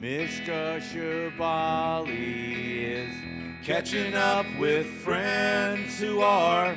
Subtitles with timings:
[0.00, 2.14] Mishka Shubaly
[2.84, 3.14] is
[3.62, 6.74] catching up with friends who are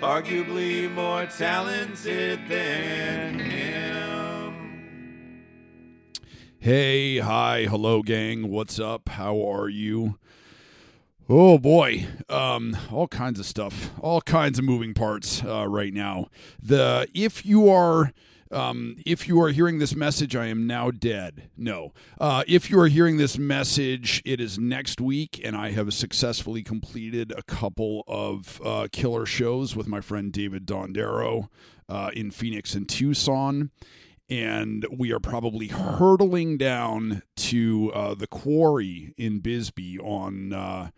[0.00, 4.54] arguably more talented than him.
[6.60, 8.48] Hey, hi, hello, gang.
[8.48, 9.08] What's up?
[9.08, 10.20] How are you?
[11.28, 16.28] Oh boy, um, all kinds of stuff, all kinds of moving parts uh, right now.
[16.62, 18.12] The if you are.
[18.50, 21.50] Um, if you are hearing this message, I am now dead.
[21.56, 21.92] No.
[22.20, 26.62] Uh, if you are hearing this message, it is next week, and I have successfully
[26.62, 31.48] completed a couple of uh, killer shows with my friend David Dondero
[31.88, 33.70] uh, in Phoenix and Tucson
[34.30, 40.90] and we are probably hurtling down to uh, the quarry in Bisbee on uh,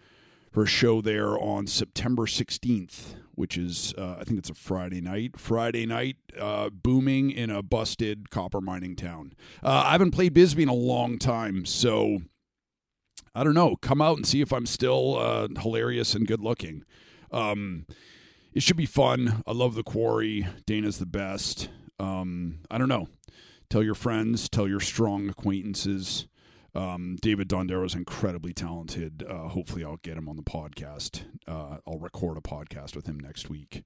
[0.55, 5.39] her show there on September 16th, which is, uh, I think it's a Friday night.
[5.39, 9.33] Friday night, uh, booming in a busted copper mining town.
[9.63, 12.23] Uh, I haven't played Bisbee in a long time, so
[13.35, 13.77] I don't know.
[13.77, 16.85] Come out and see if I'm still uh, hilarious and good looking.
[17.31, 17.87] Um,
[18.53, 19.43] it should be fun.
[19.47, 20.47] I love the quarry.
[20.67, 21.71] Dana's the best.
[21.99, 23.09] Um, I don't know.
[23.71, 26.27] Tell your friends, tell your strong acquaintances.
[26.75, 29.23] Um, David Dondero is incredibly talented.
[29.29, 31.23] Uh, hopefully, I'll get him on the podcast.
[31.47, 33.85] Uh, I'll record a podcast with him next week.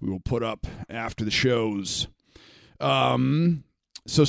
[0.00, 2.08] We will put up after the shows.
[2.80, 3.64] Um,
[4.06, 4.24] so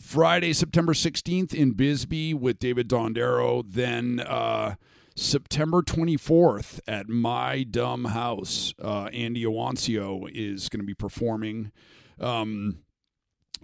[0.00, 3.64] Friday, September 16th in Bisbee with David Dondero.
[3.66, 4.74] Then uh,
[5.14, 11.72] September 24th at My Dumb House, uh, Andy Iwancio is going to be performing.
[12.20, 12.78] Um,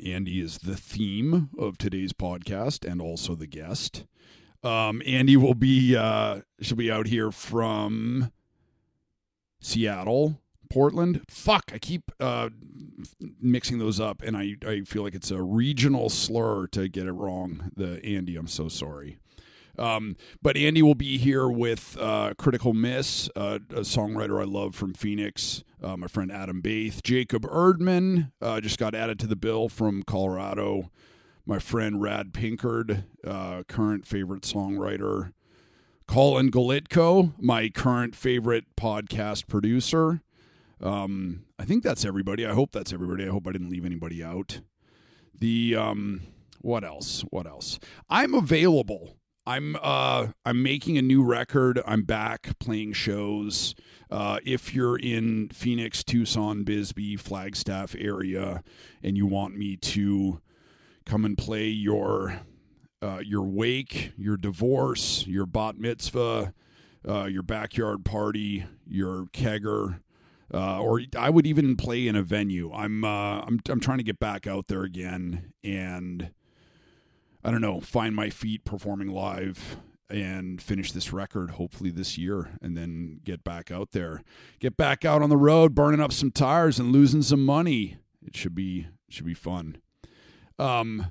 [0.05, 4.05] Andy is the theme of today's podcast and also the guest.
[4.63, 8.31] Um, Andy will be uh, she'll be out here from
[9.61, 11.23] Seattle, Portland.
[11.29, 12.51] Fuck, I keep uh,
[13.41, 17.13] mixing those up, and I I feel like it's a regional slur to get it
[17.13, 17.71] wrong.
[17.77, 19.19] The Andy, I'm so sorry.
[19.79, 24.75] Um, but Andy will be here with uh, Critical Miss, uh, a songwriter I love
[24.75, 25.65] from Phoenix.
[25.83, 30.03] Uh, my friend Adam Baith, Jacob Erdman uh, just got added to the bill from
[30.03, 30.91] Colorado.
[31.45, 35.33] My friend Rad Pinkard, uh, current favorite songwriter.
[36.07, 40.21] Colin Golitko, my current favorite podcast producer.
[40.81, 42.45] Um, I think that's everybody.
[42.45, 43.25] I hope that's everybody.
[43.25, 44.61] I hope I didn't leave anybody out.
[45.39, 46.23] The um,
[46.61, 47.23] what else?
[47.31, 47.79] What else?
[48.11, 49.17] I'm available
[49.47, 51.81] I'm uh I'm making a new record.
[51.85, 53.75] I'm back playing shows.
[54.11, 58.63] Uh, if you're in Phoenix, Tucson, Bisbee, Flagstaff area,
[59.03, 60.41] and you want me to
[61.07, 62.41] come and play your
[63.01, 66.55] uh, your wake, your divorce, your bat mitzvah,
[67.09, 70.01] uh, your backyard party, your kegger,
[70.55, 72.73] uh, or I would even play in a venue.
[72.73, 76.31] I'm uh, I'm I'm trying to get back out there again and
[77.45, 79.77] I don't know, find my feet performing live
[80.09, 84.23] and finish this record hopefully this year and then get back out there.
[84.61, 87.97] Get back out on the road, burning up some tires and losing some money.
[88.25, 89.79] It should be should be fun.
[90.59, 91.07] Um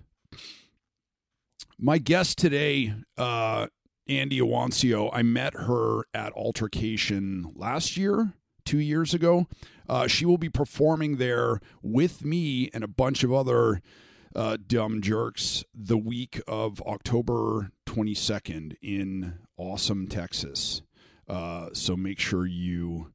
[1.78, 3.68] my guest today, uh
[4.08, 8.34] Andy Iwancio, I met her at Altercation last year,
[8.66, 9.48] two years ago.
[9.88, 13.82] Uh, she will be performing there with me and a bunch of other
[14.36, 20.82] uh, Dumb Jerks the week of October 22nd in Austin, Texas.
[21.28, 23.14] Uh, so make sure you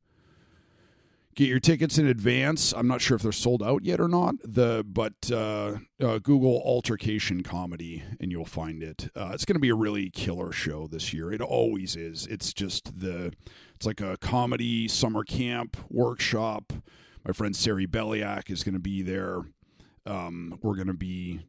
[1.35, 2.73] get your tickets in advance.
[2.73, 4.37] I'm not sure if they're sold out yet or not.
[4.43, 9.11] The but uh, uh, Google Altercation Comedy and you'll find it.
[9.15, 11.31] Uh, it's going to be a really killer show this year.
[11.33, 12.27] It always is.
[12.27, 13.33] It's just the
[13.75, 16.73] it's like a comedy summer camp workshop.
[17.25, 19.43] My friend Sari Beliak is going to be there.
[20.07, 21.41] Um, we're going to be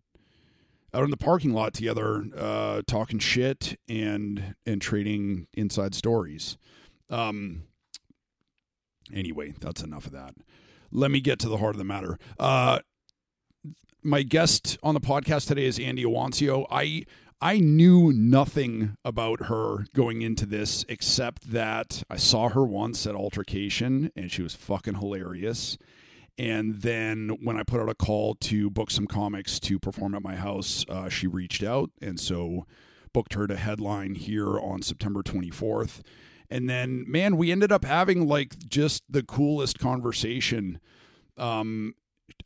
[0.93, 6.57] out in the parking lot together, uh, talking shit and and trading inside stories.
[7.09, 7.63] Um,
[9.13, 10.35] anyway, that's enough of that.
[10.91, 12.17] Let me get to the heart of the matter.
[12.39, 12.79] Uh,
[14.03, 16.65] my guest on the podcast today is Andy Iwancio.
[16.71, 17.05] I
[17.39, 23.13] I knew nothing about her going into this except that I saw her once at
[23.13, 25.77] Altercation and she was fucking hilarious.
[26.37, 30.21] And then when I put out a call to book some comics to perform at
[30.21, 31.89] my house, uh, she reached out.
[32.01, 32.65] And so
[33.13, 36.01] booked her to headline here on September 24th.
[36.49, 40.79] And then, man, we ended up having like just the coolest conversation.
[41.37, 41.95] Um,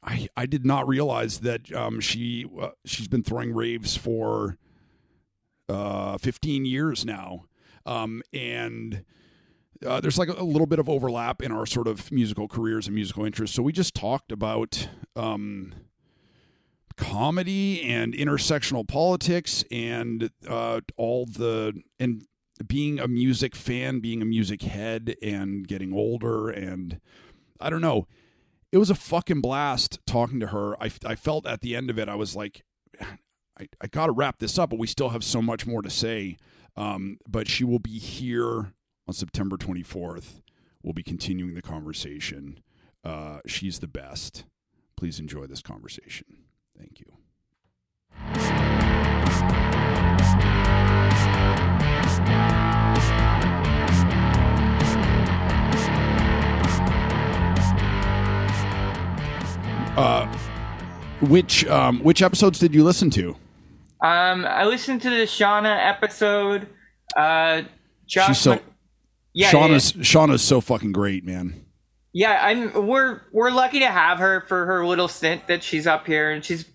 [0.03, 4.57] I, I did not realize that um, she uh, she's been throwing raves for
[5.69, 7.45] uh, 15 years now.
[7.85, 9.03] Um, and
[9.85, 12.95] uh, there's like a, little bit of overlap in our sort of musical careers and
[12.95, 13.55] musical interests.
[13.55, 15.73] So we just talked about um,
[16.97, 22.25] comedy and intersectional politics and uh, all the and
[22.67, 26.99] being a music fan, being a music head, and getting older, and
[27.59, 28.07] I don't know.
[28.71, 30.81] It was a fucking blast talking to her.
[30.81, 32.63] I, I felt at the end of it, I was like,
[33.01, 35.89] I, I got to wrap this up, but we still have so much more to
[35.89, 36.37] say.
[36.77, 38.73] Um, but she will be here
[39.11, 40.41] on September 24th.
[40.81, 42.61] We'll be continuing the conversation.
[43.03, 44.45] Uh, she's the best.
[44.95, 46.27] Please enjoy this conversation.
[46.77, 47.11] Thank you.
[59.97, 60.25] Uh,
[61.19, 63.35] which um, which episodes did you listen to?
[64.01, 66.69] Um, I listened to the Shauna episode.
[67.17, 67.63] Uh,
[68.07, 68.57] Josh, so
[69.33, 71.65] yeah, Shauna's yeah, Shauna's so fucking great, man.
[72.13, 72.39] yeah.
[72.45, 76.31] I'm we're we're lucky to have her for her little stint that she's up here,
[76.31, 76.65] and she's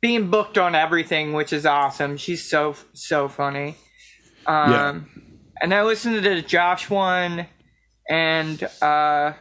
[0.00, 2.16] being booked on everything, which is awesome.
[2.16, 3.76] She's so so funny.
[4.46, 5.00] Um, Yeah.
[5.62, 7.46] and I listened to the Josh one,
[8.10, 9.34] and uh,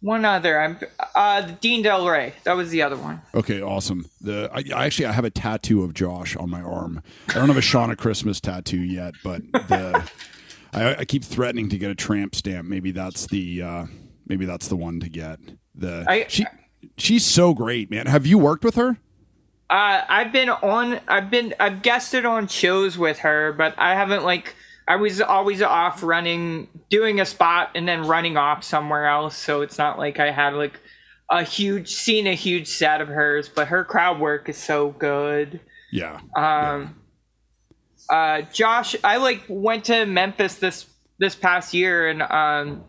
[0.00, 0.60] one other.
[0.60, 0.78] I'm
[1.16, 2.32] uh, Dean Delray.
[2.44, 3.20] That was the other one.
[3.34, 4.06] Okay, awesome.
[4.20, 7.02] The I, I actually I have a tattoo of Josh on my arm.
[7.30, 10.08] I don't have a Shauna Christmas tattoo yet, but the
[10.72, 12.68] I, I keep threatening to get a tramp stamp.
[12.68, 13.86] Maybe that's the uh,
[14.26, 15.38] maybe that's the one to get.
[15.74, 16.46] The I- she
[16.96, 18.06] she's so great, man.
[18.06, 18.98] Have you worked with her?
[19.70, 21.00] Uh, I've been on.
[21.08, 21.54] I've been.
[21.60, 24.54] I've guested on shows with her, but I haven't like.
[24.86, 29.36] I was always off running, doing a spot, and then running off somewhere else.
[29.36, 30.80] So it's not like I had like
[31.30, 33.50] a huge seen a huge set of hers.
[33.54, 35.60] But her crowd work is so good.
[35.92, 36.20] Yeah.
[36.34, 36.94] Um,
[38.10, 40.86] uh, Josh, I like went to Memphis this
[41.18, 42.84] this past year and um,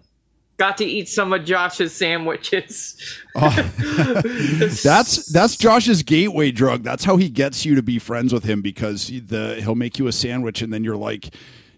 [0.57, 2.95] got to eat some of Josh's sandwiches.
[3.35, 6.83] That's that's Josh's gateway drug.
[6.83, 10.07] That's how he gets you to be friends with him because the he'll make you
[10.07, 11.33] a sandwich and then you're like,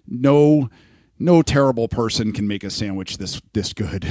[0.08, 0.70] no,
[1.20, 4.08] no terrible person can make a sandwich this this good.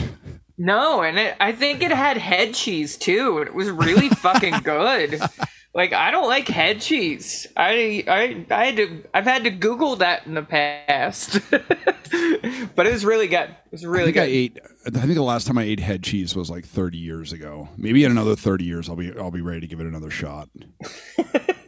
[0.56, 3.38] No, and it, I think it had head cheese too.
[3.38, 5.20] It was really fucking good.
[5.72, 7.46] Like I don't like head cheese.
[7.56, 12.92] I I I had to I've had to Google that in the past, but it
[12.92, 13.50] was really good.
[13.50, 14.32] It was I really think I good.
[14.32, 14.58] ate.
[14.86, 17.68] I think the last time I ate head cheese was like 30 years ago.
[17.76, 20.48] Maybe in another 30 years, I'll be I'll be ready to give it another shot.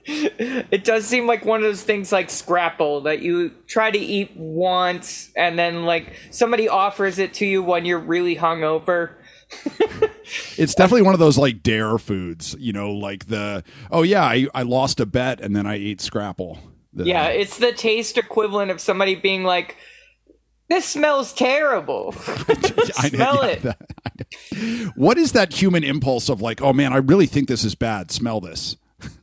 [0.04, 4.36] It does seem like one of those things like Scrapple that you try to eat
[4.36, 9.14] once and then like somebody offers it to you when you're really hungover.
[10.56, 14.46] It's definitely one of those like dare foods, you know, like the oh yeah, I,
[14.54, 16.58] I lost a bet and then I ate Scrapple.
[16.94, 19.76] The- Yeah, it's the taste equivalent of somebody being like,
[20.68, 22.14] "This smells terrible."
[22.98, 23.72] I know, Smell yeah,
[24.52, 24.92] it.
[24.96, 28.10] what is that human impulse of like, oh man, I really think this is bad.
[28.10, 28.76] Smell this.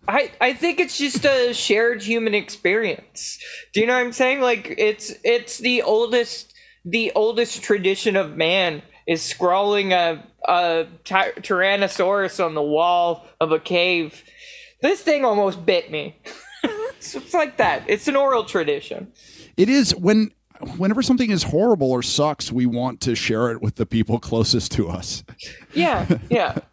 [0.08, 3.40] I, I think it's just a shared human experience.
[3.74, 4.42] Do you know what I'm saying?
[4.42, 6.54] Like it's it's the oldest
[6.86, 13.52] the oldest tradition of man is scrawling a a ty- tyrannosaurus on the wall of
[13.52, 14.24] a cave.
[14.82, 16.16] This thing almost bit me.
[16.64, 17.84] it's, it's like that.
[17.88, 19.12] It's an oral tradition.
[19.58, 20.32] It is when
[20.78, 24.72] whenever something is horrible or sucks, we want to share it with the people closest
[24.74, 25.24] to us.
[25.74, 26.60] Yeah, yeah.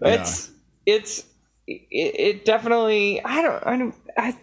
[0.00, 0.50] It's
[0.86, 1.26] it's
[1.66, 3.22] it, it definitely.
[3.22, 3.66] I don't.
[3.66, 3.94] I don't.
[4.16, 4.36] I.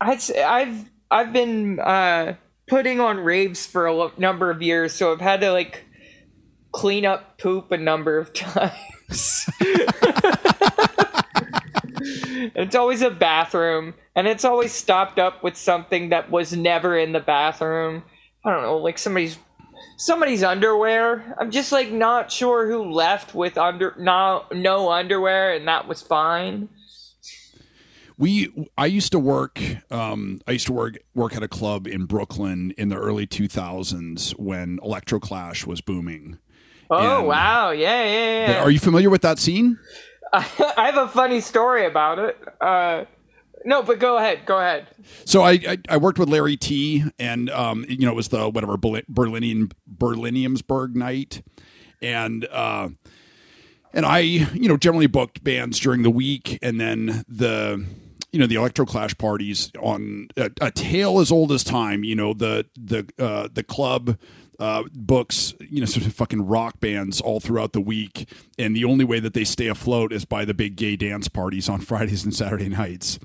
[0.00, 2.34] I'd I've I've been uh,
[2.68, 5.84] putting on raves for a number of years, so I've had to like
[6.72, 9.48] clean up poop a number of times.
[12.54, 17.12] it's always a bathroom, and it's always stopped up with something that was never in
[17.12, 18.02] the bathroom.
[18.44, 19.38] I don't know, like somebody's
[19.96, 21.34] somebody's underwear.
[21.38, 26.02] I'm just like not sure who left with under no no underwear, and that was
[26.02, 26.68] fine.
[28.18, 32.06] We i used to work um, i used to work work at a club in
[32.06, 36.38] brooklyn in the early 2000s when electroclash was booming
[36.88, 38.62] Oh And- wow, yeah, yeah, yeah.
[38.62, 39.78] are you familiar with that scene
[40.32, 40.40] I
[40.90, 42.36] have a funny story about it.
[42.60, 43.04] Uh,
[43.64, 44.86] no, but go ahead, go ahead.
[45.24, 48.48] so i i, I worked with Larry Tee and um, you know it was the
[48.48, 51.42] whatever Berlin, berlinian berliniumsburg night
[52.02, 52.88] and uh
[53.92, 57.84] and i you know generally booked bands during the week and then the
[58.36, 62.34] you know the electroclash parties on a, a tale as old as time you know
[62.34, 64.18] the the uh the club
[64.58, 68.28] uh books you know sort of fucking rock bands all throughout the week.
[68.58, 71.66] And the only way that they stay afloat is by the big gay dance parties
[71.70, 73.18] on fridays and saturday nights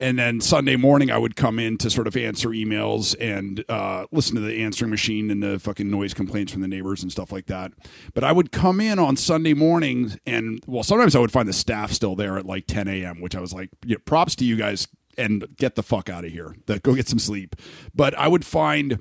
[0.00, 4.06] and then Sunday morning I would come in to sort of answer emails and uh,
[4.12, 7.32] listen to the answering machine and the fucking noise complaints from the neighbors and stuff
[7.32, 7.72] like that.
[8.14, 11.52] But I would come in on Sunday mornings and well, sometimes I would find the
[11.52, 13.70] staff still there at like 10 a.m., which I was like,
[14.04, 14.86] props to you guys
[15.16, 16.54] and get the fuck out of here.
[16.82, 17.56] Go get some sleep.
[17.94, 19.00] But I would find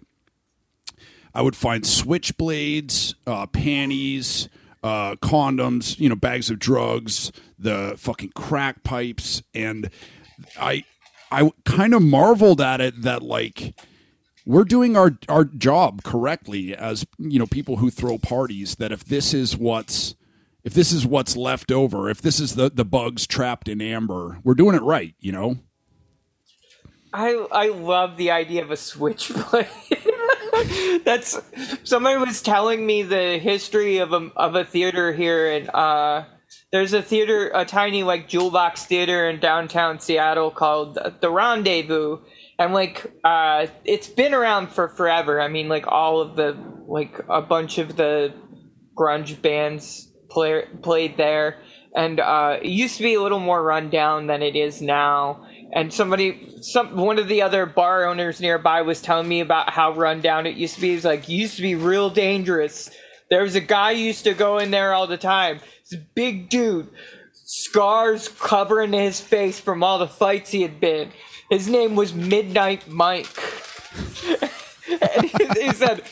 [1.33, 4.49] I would find switchblades, uh, panties,
[4.81, 9.91] uh, condoms, you know, bags of drugs, the fucking crack pipes, and
[10.59, 10.83] I
[11.31, 13.73] I kind of marveled at it that like
[14.45, 19.03] we're doing our our job correctly as you know people who throw parties that if
[19.05, 20.15] this is what's
[20.63, 24.39] if this is what's left over if this is the the bugs trapped in amber
[24.43, 25.57] we're doing it right you know?
[27.13, 29.67] I i love the idea of a switchblade.
[31.03, 31.39] That's
[31.83, 36.25] somebody was telling me the history of a of a theater here and uh
[36.71, 42.19] there's a theater, a tiny like jewel box theater in downtown Seattle called the Rendezvous,
[42.59, 45.39] and like uh, it's been around for forever.
[45.39, 48.33] I mean, like all of the like a bunch of the
[48.97, 51.57] grunge bands play, played there,
[51.95, 55.45] and uh, it used to be a little more rundown than it is now.
[55.73, 59.93] And somebody, some one of the other bar owners nearby was telling me about how
[59.93, 60.93] rundown it used to be.
[60.93, 62.89] It's like used to be real dangerous.
[63.29, 65.59] There was a guy used to go in there all the time
[65.95, 66.89] big dude,
[67.33, 71.11] scars covering his face from all the fights he had been.
[71.49, 73.27] His name was Midnight Mike.
[74.89, 76.03] and he, he said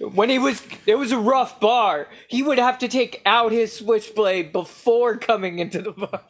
[0.00, 3.72] when he was it was a rough bar he would have to take out his
[3.72, 6.22] switchblade before coming into the bar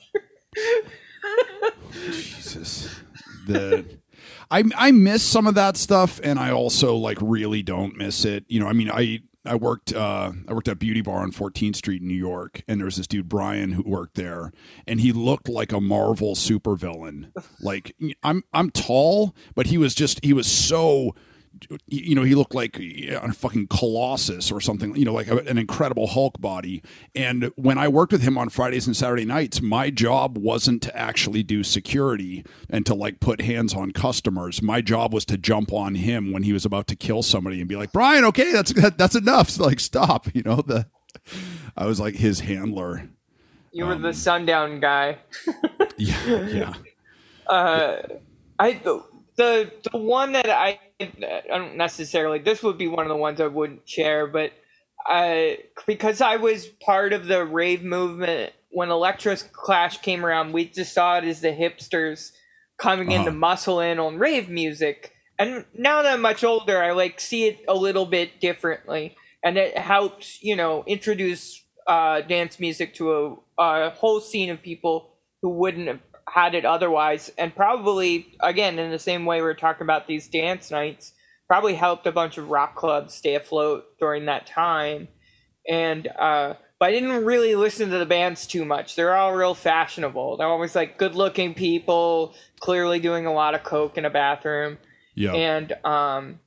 [2.11, 3.01] jesus
[3.47, 3.85] the
[4.51, 8.45] I, I miss some of that stuff and i also like really don't miss it
[8.49, 11.77] you know i mean i I worked uh, I worked at Beauty Bar on 14th
[11.77, 14.53] Street in New York, and there was this dude Brian who worked there,
[14.87, 17.33] and he looked like a Marvel supervillain.
[17.61, 21.15] Like I'm I'm tall, but he was just he was so
[21.87, 26.07] you know, he looked like a fucking colossus or something, you know, like an incredible
[26.07, 26.83] Hulk body.
[27.15, 30.97] And when I worked with him on Fridays and Saturday nights, my job wasn't to
[30.97, 34.63] actually do security and to like put hands on customers.
[34.63, 37.69] My job was to jump on him when he was about to kill somebody and
[37.69, 39.51] be like, Brian, okay, that's that, that's enough.
[39.51, 40.29] So like, stop.
[40.35, 40.87] You know, the
[41.77, 43.09] I was like his handler.
[43.73, 45.19] You were um, the sundown guy.
[45.97, 46.75] yeah, yeah.
[47.47, 48.03] Uh,
[48.59, 49.05] I the
[49.37, 53.47] the one that I, I don't necessarily this would be one of the ones I
[53.47, 54.53] wouldn't share, but
[55.07, 60.93] I because I was part of the rave movement when Electroclash came around, we just
[60.93, 62.33] saw it as the hipsters
[62.77, 63.21] coming uh-huh.
[63.21, 65.13] in to muscle in on rave music.
[65.39, 69.57] And now that I'm much older, I like see it a little bit differently, and
[69.57, 73.13] it helps you know introduce uh, dance music to
[73.59, 78.79] a, a whole scene of people who wouldn't have had it otherwise, and probably again
[78.79, 81.13] in the same way we are talking about these dance nights,
[81.47, 85.09] probably helped a bunch of rock clubs stay afloat during that time.
[85.69, 88.97] And uh, but I didn't really listen to the bands too much.
[88.97, 90.37] They're all real fashionable.
[90.37, 94.79] They're always like good-looking people, clearly doing a lot of coke in a bathroom.
[95.15, 95.33] Yeah.
[95.33, 96.41] And um,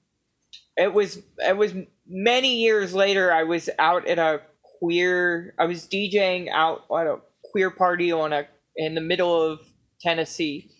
[0.78, 1.74] it was it was
[2.08, 3.32] many years later.
[3.32, 4.42] I was out at a
[4.80, 5.56] queer.
[5.58, 7.18] I was DJing out at a
[7.52, 9.60] queer party on a in the middle of
[10.02, 10.72] Tennessee.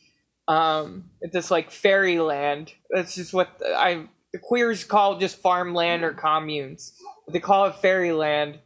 [0.48, 2.74] Um, it's just like fairyland.
[2.90, 6.94] That's just what the, I the queers call just farmland or communes.
[7.32, 8.60] They call it fairyland.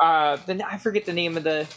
[0.00, 1.68] Uh, then I forget the name of the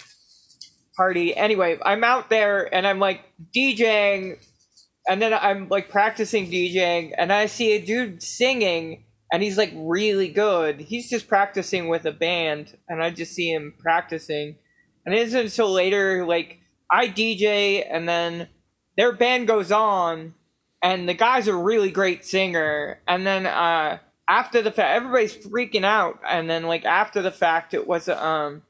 [0.96, 1.36] party.
[1.36, 3.22] Anyway, I'm out there and I'm like
[3.56, 4.38] DJing,
[5.08, 9.74] and then I'm like practicing DJing, and I see a dude singing, and he's like
[9.76, 10.80] really good.
[10.80, 14.56] He's just practicing with a band, and I just see him practicing,
[15.06, 16.60] and it isn't until later like
[16.92, 18.48] I DJ, and then
[18.98, 20.34] their band goes on,
[20.82, 23.00] and the guy's a really great singer.
[23.08, 24.00] And then uh,
[24.30, 28.64] after the fact, everybody's freaking out, and then like after the fact, it was um,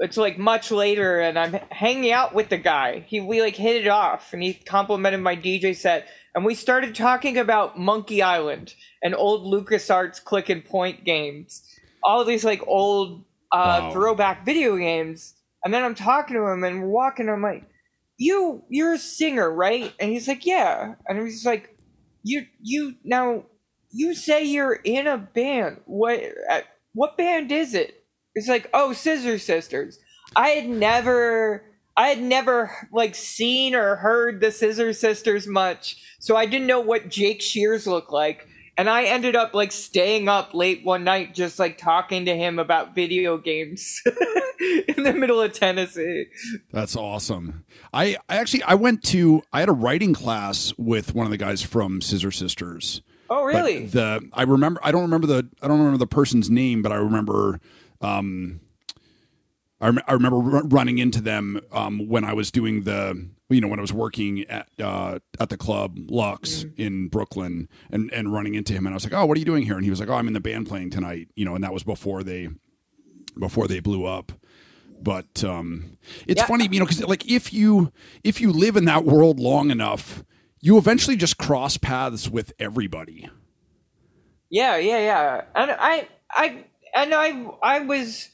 [0.00, 3.04] it's like much later, and I'm hanging out with the guy.
[3.06, 6.94] He we like hit it off, and he complimented my DJ set, and we started
[6.94, 11.62] talking about Monkey Island and old LucasArts click and point games,
[12.02, 13.92] all of these like old uh, wow.
[13.92, 15.34] throwback video games
[15.64, 17.28] and then I'm talking to him and we're walking.
[17.28, 17.64] I'm like,
[18.18, 21.76] "You, you're a singer, right?" And he's like, "Yeah." And he's like,
[22.22, 23.44] "You, you now,
[23.90, 25.80] you say you're in a band.
[25.86, 26.60] What, uh,
[26.92, 28.04] what band is it?"
[28.34, 29.98] It's like, "Oh, Scissor Sisters."
[30.36, 31.64] I had never,
[31.96, 36.80] I had never like seen or heard the Scissor Sisters much, so I didn't know
[36.80, 38.48] what Jake Shears looked like.
[38.76, 42.58] And I ended up like staying up late one night just like talking to him
[42.58, 44.02] about video games.
[44.88, 46.26] in the middle of Tennessee.
[46.72, 47.64] That's awesome.
[47.92, 51.38] I, I actually I went to I had a writing class with one of the
[51.38, 53.02] guys from Scissor Sisters.
[53.30, 53.82] Oh, really?
[53.84, 56.92] But the I remember I don't remember the I don't remember the person's name, but
[56.92, 57.60] I remember
[58.00, 58.60] um
[59.80, 63.60] I, rem- I remember r- running into them um, when I was doing the you
[63.60, 68.32] know when I was working at uh, at the club Luxx in Brooklyn and and
[68.32, 69.90] running into him and I was like oh what are you doing here and he
[69.90, 72.22] was like oh I'm in the band playing tonight you know and that was before
[72.22, 72.48] they
[73.38, 74.32] before they blew up
[75.02, 76.46] but um, it's Yeah.
[76.46, 77.92] funny you know because like if you
[78.24, 80.24] if you live in that world long enough
[80.60, 83.28] you eventually just cross paths with everybody
[84.50, 85.42] Yeah, yeah, yeah.
[85.54, 88.28] And I, I, and I, I was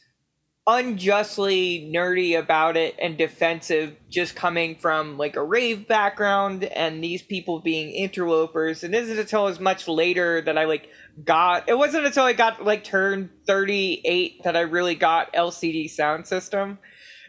[0.71, 7.23] unjustly nerdy about it and defensive, just coming from like a rave background and these
[7.23, 8.85] people being interlopers.
[8.85, 10.89] And it isn't until it was much later that I like
[11.25, 11.69] got.
[11.69, 16.27] It wasn't until I got like turned thirty eight that I really got LCD sound
[16.27, 16.79] system.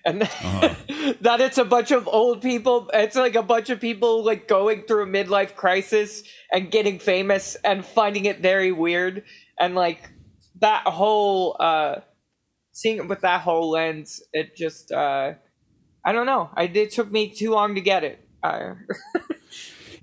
[0.05, 0.21] And
[1.21, 2.89] that it's a bunch of old people.
[2.93, 7.55] It's like a bunch of people like going through a midlife crisis and getting famous
[7.63, 9.23] and finding it very weird.
[9.59, 10.09] And like
[10.59, 12.01] that whole uh
[12.71, 15.33] seeing it with that whole lens, it just uh
[16.03, 16.49] I don't know.
[16.55, 18.25] I it took me too long to get it.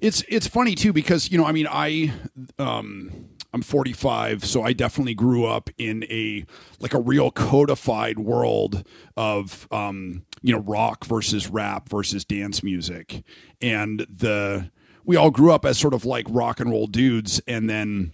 [0.00, 2.12] It's it's funny too because you know I mean I
[2.58, 6.44] um I'm 45 so I definitely grew up in a
[6.78, 13.24] like a real codified world of um you know rock versus rap versus dance music
[13.60, 14.70] and the
[15.04, 18.12] we all grew up as sort of like rock and roll dudes and then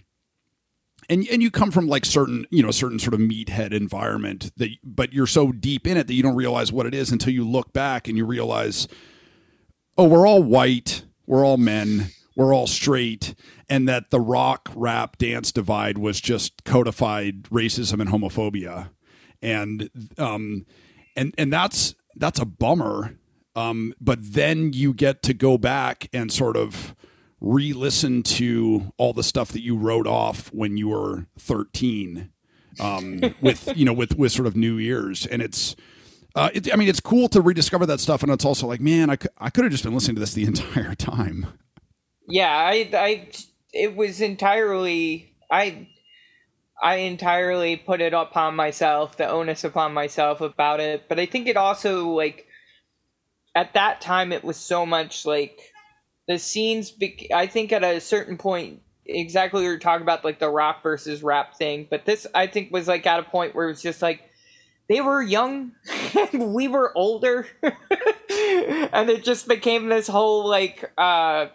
[1.09, 4.69] and and you come from like certain you know certain sort of meathead environment that
[4.83, 7.47] but you're so deep in it that you don't realize what it is until you
[7.47, 8.87] look back and you realize
[9.97, 13.35] oh, we're all white, we're all men, we're all straight,
[13.69, 18.89] and that the rock rap dance divide was just codified racism and homophobia,
[19.41, 20.65] and um,
[21.15, 23.17] and and that's that's a bummer.
[23.55, 26.93] Um, but then you get to go back and sort of
[27.41, 32.31] re-listen to all the stuff that you wrote off when you were 13
[32.79, 35.75] um, with you know with with sort of new ears and it's
[36.35, 39.09] uh, it, I mean, it's cool to rediscover that stuff, and it's also like, man,
[39.09, 41.47] I, I could have just been listening to this the entire time.
[42.27, 43.27] yeah, I I
[43.73, 45.87] it was entirely I
[46.81, 51.07] I entirely put it upon myself, the onus upon myself about it.
[51.07, 52.47] But I think it also like
[53.55, 55.71] at that time it was so much like
[56.27, 56.93] the scenes.
[57.33, 61.23] I think at a certain point, exactly what you're talking about, like the rock versus
[61.23, 61.87] rap thing.
[61.89, 64.21] But this, I think, was like at a point where it was just like
[64.89, 65.73] they were young
[66.33, 70.91] and we were older, and it just became this whole like.
[70.97, 71.47] uh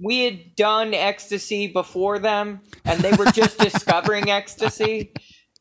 [0.00, 5.12] we had done ecstasy before them and they were just discovering ecstasy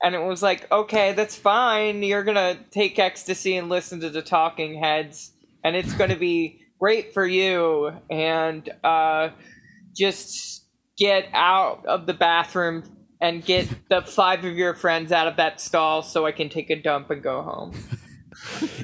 [0.04, 4.22] and it was like okay that's fine you're gonna take ecstasy and listen to the
[4.22, 5.32] talking heads
[5.64, 9.30] and it's gonna be great for you and uh,
[9.96, 10.66] just
[10.98, 12.84] get out of the bathroom
[13.22, 16.70] and get the five of your friends out of that stall so i can take
[16.70, 17.72] a dump and go home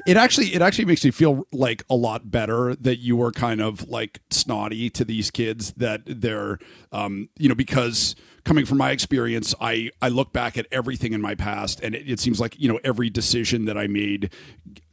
[0.06, 3.60] It actually, it actually makes me feel like a lot better that you were kind
[3.60, 5.72] of like snotty to these kids.
[5.72, 6.58] That they're,
[6.92, 11.20] um, you know, because coming from my experience, I I look back at everything in
[11.20, 14.32] my past, and it, it seems like you know every decision that I made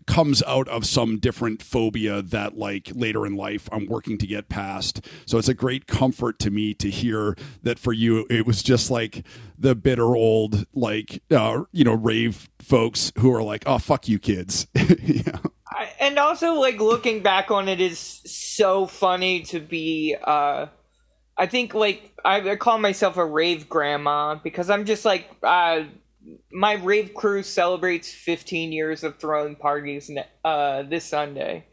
[0.08, 4.50] comes out of some different phobia that like later in life I'm working to get
[4.50, 5.06] past.
[5.26, 8.89] So it's a great comfort to me to hear that for you it was just
[8.89, 9.26] like
[9.58, 14.17] the bitter old like uh, you know rave folks who are like oh fuck you
[14.17, 14.67] kids.
[14.76, 15.38] yeah.
[15.70, 20.67] I, and also like looking back on it is so funny to be uh
[21.38, 25.84] i think like i, I call myself a rave grandma because i'm just like uh
[26.52, 30.12] my rave crew celebrates 15 years of throwing parties
[30.44, 31.66] uh this sunday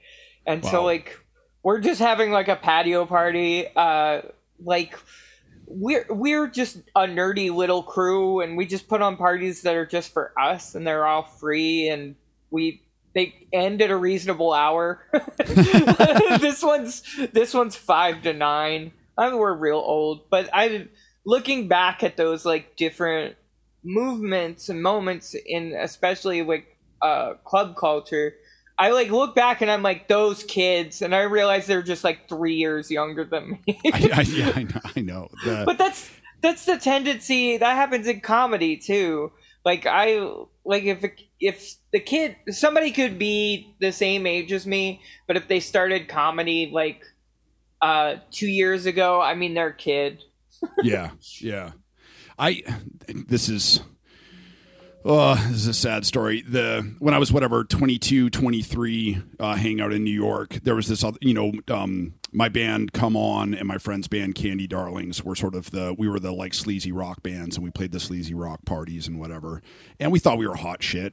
[0.47, 1.19] and so like
[1.63, 4.21] we're just having like a patio party uh
[4.63, 4.99] like
[5.67, 9.87] we're we're just a nerdy little crew and we just put on parties that are
[9.87, 12.15] just for us and they're all free and
[12.51, 15.01] we they end at a reasonable hour.
[15.39, 18.93] this one's this one's five to nine.
[19.17, 20.91] I mean, we're real old, but I'm
[21.25, 23.37] looking back at those like different
[23.85, 28.35] movements and moments in especially like uh club culture.
[28.77, 32.29] I like look back and I'm like those kids, and I realize they're just like
[32.29, 33.81] three years younger than me.
[33.93, 34.81] I, I, yeah, I know.
[34.97, 35.29] I know.
[35.45, 36.11] The- but that's
[36.43, 39.33] that's the tendency that happens in comedy too
[39.65, 40.19] like i
[40.67, 41.03] like if
[41.41, 46.07] if the kid somebody could be the same age as me but if they started
[46.07, 47.03] comedy like
[47.81, 50.23] uh two years ago i mean they're a kid
[50.83, 51.73] yeah, yeah.
[52.39, 52.63] I
[53.09, 53.81] this is
[55.07, 56.41] Oh, this is a sad story.
[56.41, 61.05] The when I was whatever 22, 23, uh, out in New York, there was this
[61.05, 65.35] other, you know, um, my band Come On and my friend's band Candy Darlings were
[65.35, 68.33] sort of the we were the like sleazy rock bands, and we played the sleazy
[68.33, 69.61] rock parties and whatever,
[70.01, 71.13] and we thought we were hot shit.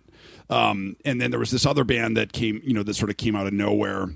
[0.49, 3.17] Um, and then there was this other band that came, you know, that sort of
[3.17, 4.07] came out of nowhere.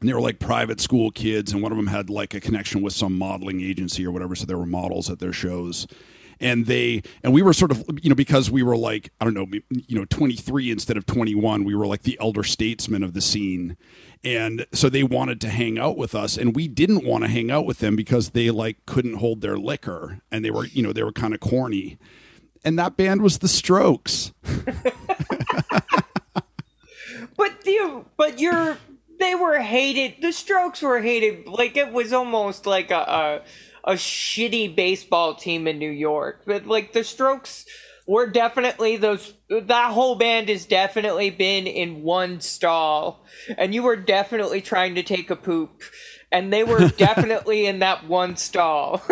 [0.00, 2.82] And they were like private school kids, and one of them had like a connection
[2.82, 5.86] with some modeling agency or whatever, so there were models at their shows.
[6.40, 9.34] And they and we were sort of you know because we were like I don't
[9.34, 13.20] know you know 23 instead of 21 we were like the elder statesmen of the
[13.20, 13.76] scene.
[14.22, 17.50] And so they wanted to hang out with us and we didn't want to hang
[17.50, 20.92] out with them because they like couldn't hold their liquor and they were you know
[20.92, 21.98] they were kind of corny.
[22.64, 24.32] And that band was the strokes.
[27.38, 28.76] But the but you're
[29.18, 33.42] they were hated the strokes were hated like it was almost like a, a
[33.88, 36.42] a shitty baseball team in New York.
[36.46, 37.64] But like the Strokes
[38.06, 43.24] were definitely those that whole band has definitely been in one stall
[43.56, 45.82] and you were definitely trying to take a poop
[46.30, 49.02] and they were definitely in that one stall.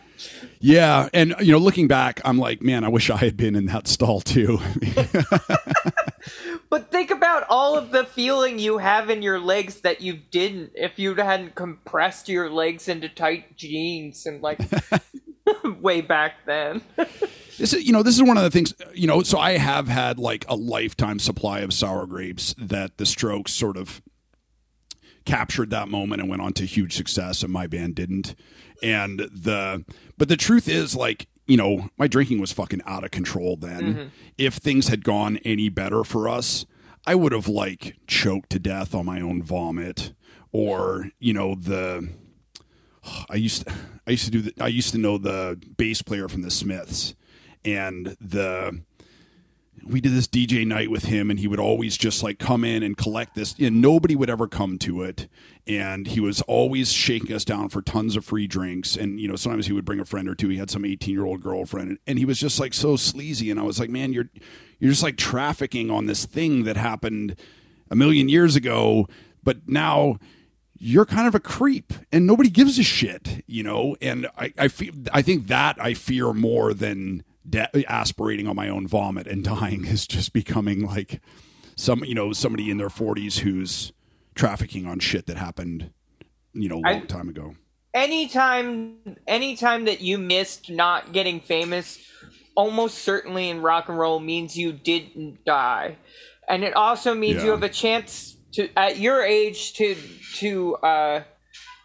[0.60, 3.66] yeah, and you know, looking back, I'm like, man, I wish I had been in
[3.66, 4.58] that stall too.
[6.70, 10.72] But think about all of the feeling you have in your legs that you didn't
[10.74, 14.60] if you hadn't compressed your legs into tight jeans and like
[15.80, 16.82] way back then.
[17.58, 19.88] this is you know this is one of the things you know so I have
[19.88, 24.02] had like a lifetime supply of sour grapes that the Strokes sort of
[25.24, 28.34] captured that moment and went on to huge success and my band didn't
[28.82, 29.84] and the
[30.16, 33.82] but the truth is like you know, my drinking was fucking out of control then.
[33.82, 34.08] Mm-hmm.
[34.36, 36.66] If things had gone any better for us,
[37.06, 40.12] I would have like choked to death on my own vomit
[40.52, 42.08] or, you know, the
[43.30, 43.74] I used to,
[44.06, 47.14] I used to do the, I used to know the bass player from the Smiths
[47.64, 48.82] and the
[49.84, 52.82] we did this DJ night with him, and he would always just like come in
[52.82, 55.28] and collect this, and nobody would ever come to it.
[55.66, 58.96] And he was always shaking us down for tons of free drinks.
[58.96, 60.48] And you know, sometimes he would bring a friend or two.
[60.48, 63.50] He had some eighteen year old girlfriend, and he was just like so sleazy.
[63.50, 64.30] And I was like, man, you're
[64.78, 67.36] you're just like trafficking on this thing that happened
[67.90, 69.08] a million years ago,
[69.42, 70.18] but now
[70.78, 73.96] you're kind of a creep and nobody gives a shit, you know?
[74.00, 78.68] And I, I feel, I think that I fear more than de- aspirating on my
[78.68, 81.20] own vomit and dying is just becoming like
[81.76, 83.92] some you know somebody in their 40s who's
[84.34, 85.90] trafficking on shit that happened
[86.52, 87.54] you know a long I, time ago.
[87.94, 91.98] Anytime anytime that you missed not getting famous
[92.54, 95.96] almost certainly in rock and roll means you didn't die.
[96.48, 97.44] And it also means yeah.
[97.44, 99.96] you have a chance to at your age to
[100.36, 101.22] to uh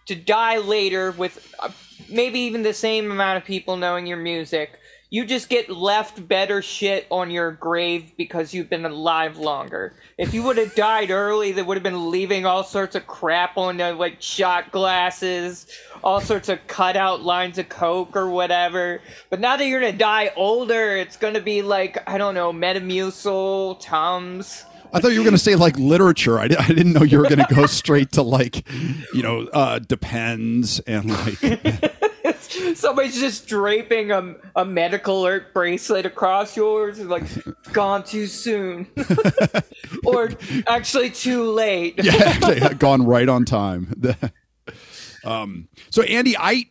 [0.08, 1.70] to die later with uh,
[2.10, 4.80] maybe even the same amount of people knowing your music
[5.14, 9.94] you just get left better shit on your grave because you've been alive longer.
[10.18, 13.56] If you would have died early, they would have been leaving all sorts of crap
[13.56, 15.68] on the like shot glasses,
[16.04, 19.02] all sorts of cutout lines of coke or whatever.
[19.30, 23.82] But now that you're gonna die older, it's gonna be like I don't know, Metamucil,
[23.82, 24.66] Tums.
[24.92, 26.40] I thought you were going to say like literature.
[26.40, 28.64] I, I didn't know you were going to go straight to like,
[29.12, 31.94] you know, uh, depends and like.
[32.76, 37.24] Somebody's just draping a, a medical alert bracelet across yours, and like
[37.74, 38.88] gone too soon,
[40.06, 40.32] or
[40.68, 41.96] actually too late.
[42.04, 43.94] yeah, gone right on time.
[45.24, 46.66] um, so Andy, I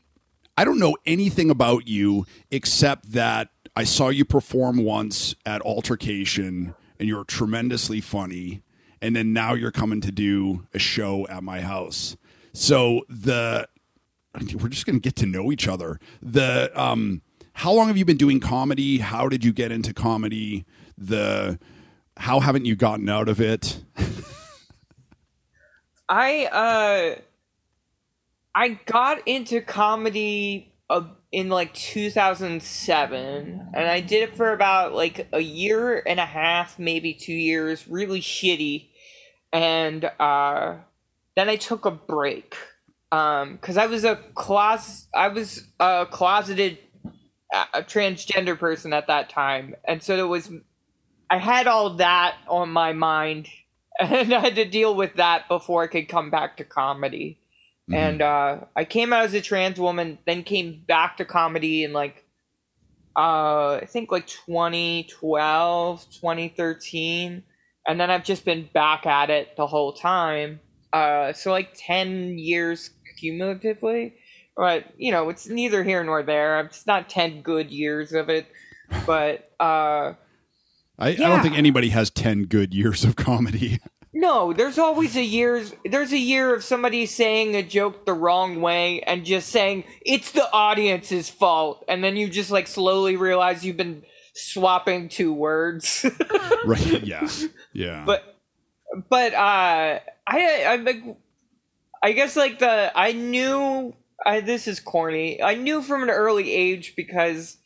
[0.57, 6.75] I don't know anything about you except that I saw you perform once at Altercation,
[6.99, 8.63] and you're tremendously funny.
[9.01, 12.17] And then now you're coming to do a show at my house.
[12.53, 13.67] So the
[14.35, 16.01] we're just going to get to know each other.
[16.23, 17.23] The um,
[17.55, 18.99] how long have you been doing comedy?
[18.99, 20.65] How did you get into comedy?
[20.97, 21.59] The
[22.17, 23.83] how haven't you gotten out of it?
[26.09, 27.21] I uh,
[28.55, 35.29] I got into comedy uh, in like 2007, and I did it for about like
[35.33, 38.89] a year and a half, maybe two years, really shitty,
[39.53, 40.77] and uh,
[41.35, 42.57] then I took a break
[43.13, 46.79] um because i was a closet i was a closeted
[47.53, 49.75] a transgender person at that time.
[49.85, 50.51] And so it was
[51.31, 53.49] i had all that on my mind
[54.01, 57.39] and i had to deal with that before i could come back to comedy.
[57.91, 57.95] Mm-hmm.
[57.95, 61.93] and uh i came out as a trans woman then came back to comedy in
[61.93, 62.25] like
[63.17, 67.43] uh i think like 2012 2013
[67.87, 70.61] and then i've just been back at it the whole time.
[70.93, 72.91] Uh so like 10 years
[73.23, 74.15] cumulatively.
[74.57, 76.61] But, you know, it's neither here nor there.
[76.61, 78.47] It's not 10 good years of it.
[79.07, 80.15] But, uh,
[80.99, 83.81] I, I don't think anybody has ten good years of comedy.
[84.15, 88.61] No, there's always a year's there's a year of somebody saying a joke the wrong
[88.61, 93.65] way and just saying it's the audience's fault and then you just like slowly realize
[93.65, 94.05] you've been
[94.35, 96.05] swapping two words.
[96.67, 97.03] right?
[97.03, 97.27] Yeah,
[97.73, 98.05] yeah.
[98.05, 98.37] but
[99.09, 101.03] but uh I I like
[102.03, 105.43] I guess like the I knew I this is corny.
[105.43, 107.59] I knew from an early age because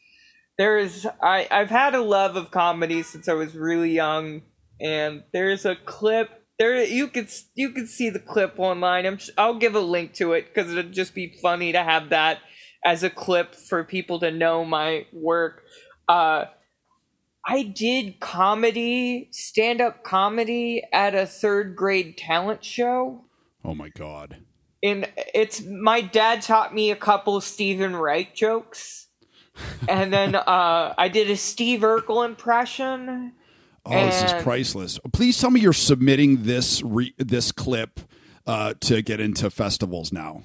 [0.58, 4.42] there's I I've had a love of comedy since I was really young
[4.80, 9.06] and there's a clip there you could you could see the clip online.
[9.06, 12.40] I'm I'll give a link to it cuz it'd just be funny to have that
[12.84, 15.62] as a clip for people to know my work.
[16.08, 16.46] Uh
[17.48, 23.25] I did comedy, stand up comedy at a third grade talent show.
[23.66, 24.36] Oh my god.
[24.80, 29.08] And it's my dad taught me a couple Steven Wright jokes.
[29.88, 33.32] and then uh, I did a Steve Urkel impression.
[33.84, 35.00] Oh, this is priceless.
[35.12, 38.00] Please tell me you're submitting this re- this clip
[38.46, 40.42] uh, to get into festivals now.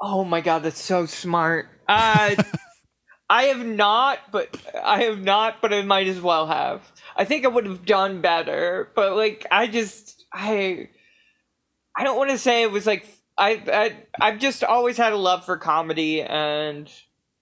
[0.00, 1.68] Oh my god, that's so smart.
[1.86, 2.34] Uh,
[3.30, 6.80] I have not, but I have not, but I might as well have.
[7.16, 10.88] I think I would have done better, but like I just I
[11.96, 13.06] I don't want to say it was like
[13.38, 16.90] I I I've just always had a love for comedy and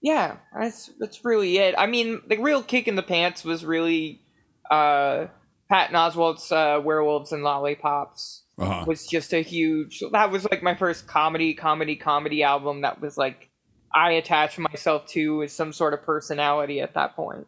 [0.01, 1.75] yeah, that's that's really it.
[1.77, 4.21] I mean, the real kick in the pants was really
[4.69, 5.27] uh
[5.69, 8.85] Patton Oswalt's uh, Werewolves and Lollipops Uh-huh.
[8.87, 13.17] was just a huge that was like my first comedy comedy comedy album that was
[13.17, 13.49] like
[13.93, 17.47] i attached myself to as some sort of personality at that point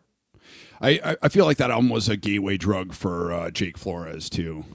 [0.81, 4.29] I, I I feel like that album was a gateway drug for uh, Jake Flores
[4.29, 4.65] too.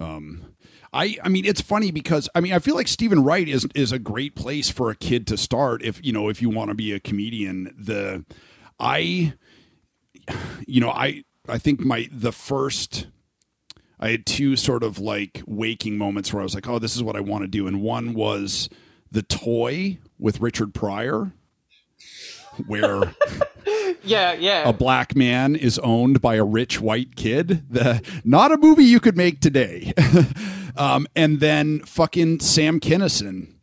[0.00, 0.53] Um,
[0.94, 3.92] I I mean it's funny because I mean I feel like Steven Wright is is
[3.92, 6.74] a great place for a kid to start if you know if you want to
[6.74, 7.74] be a comedian.
[7.76, 8.24] The
[8.78, 9.34] I
[10.66, 13.08] you know I I think my the first
[13.98, 17.02] I had two sort of like waking moments where I was like oh this is
[17.02, 18.68] what I want to do and one was
[19.10, 21.32] the toy with Richard Pryor
[22.68, 23.14] where
[24.04, 27.64] yeah yeah a black man is owned by a rich white kid.
[27.68, 29.92] The not a movie you could make today.
[30.76, 33.54] um, and then fucking Sam Kinison,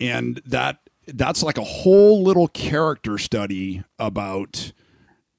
[0.00, 4.72] and that that's like a whole little character study about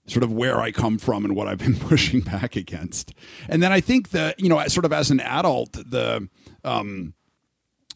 [0.08, 3.14] sort of where I come from and what I've been pushing back against.
[3.50, 6.28] And then I think that you know, sort of as an adult, the
[6.64, 7.14] um,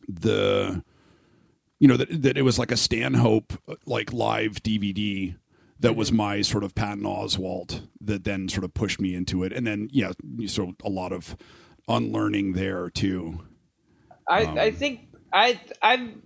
[0.08, 0.84] the
[1.80, 3.54] you know that that it was like a Stanhope
[3.86, 5.36] like live DVD
[5.80, 9.52] that was my sort of Patton Oswalt that then sort of pushed me into it,
[9.52, 10.12] and then yeah,
[10.48, 11.36] so a lot of
[11.88, 13.39] unlearning there too.
[14.30, 16.22] i i think i i'm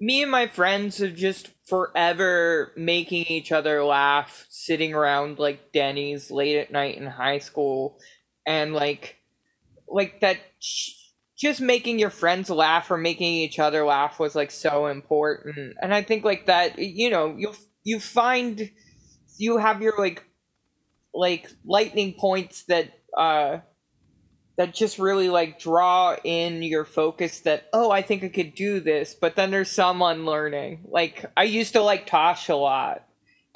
[0.00, 6.30] me and my friends have just forever making each other laugh sitting around like denny's
[6.30, 7.98] late at night in high school
[8.46, 9.16] and like
[9.88, 10.38] like that
[11.36, 15.94] just making your friends laugh or making each other laugh was like so important and
[15.94, 18.70] i think like that you know you you find
[19.38, 20.24] you have your like
[21.14, 23.58] like lightning points that uh
[24.56, 28.80] that just really like draw in your focus that oh i think i could do
[28.80, 30.84] this but then there's some unlearning.
[30.88, 33.04] Like i used to like tosh a lot.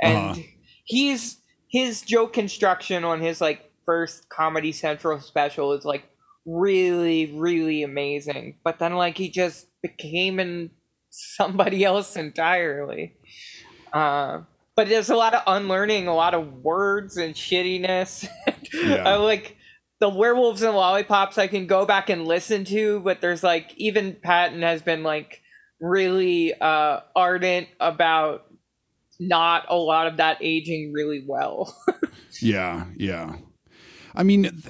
[0.00, 0.42] And Uh-huh.
[0.84, 1.38] he's
[1.70, 6.04] his joke construction on his like first comedy central special is like
[6.46, 8.56] really really amazing.
[8.64, 10.70] But then like he just became in
[11.10, 13.14] somebody else entirely.
[13.92, 14.40] Uh
[14.76, 18.26] but there's a lot of unlearning a lot of words and shittiness.
[18.72, 19.02] Yeah.
[19.06, 19.56] I like
[20.00, 24.14] the werewolves and lollipops I can go back and listen to, but there's like even
[24.14, 25.42] Patton has been like
[25.80, 28.46] really uh ardent about
[29.20, 31.76] not a lot of that aging really well.
[32.40, 33.36] Yeah, yeah.
[34.14, 34.62] I mean,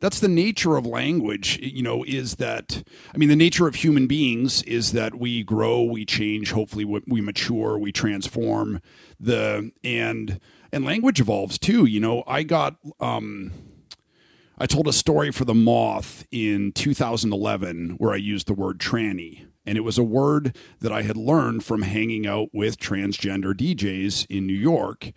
[0.00, 2.82] that's the nature of language, you know, is that,
[3.14, 7.02] I mean, the nature of human beings is that we grow, we change, hopefully we,
[7.06, 8.80] we mature, we transform
[9.18, 10.40] the, and,
[10.72, 11.84] and language evolves too.
[11.84, 13.52] You know, I got, um,
[14.56, 19.46] I told a story for the Moth in 2011 where I used the word tranny.
[19.66, 24.26] And it was a word that I had learned from hanging out with transgender DJs
[24.28, 25.10] in New York.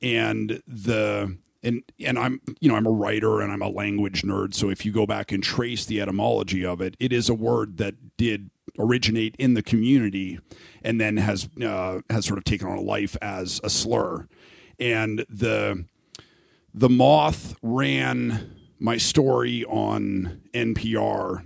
[0.00, 4.54] And the and and I'm you know I'm a writer and I'm a language nerd.
[4.54, 7.78] So if you go back and trace the etymology of it, it is a word
[7.78, 10.38] that did originate in the community
[10.82, 14.28] and then has uh, has sort of taken on a life as a slur.
[14.78, 15.86] And the
[16.74, 21.44] the moth ran my story on NPR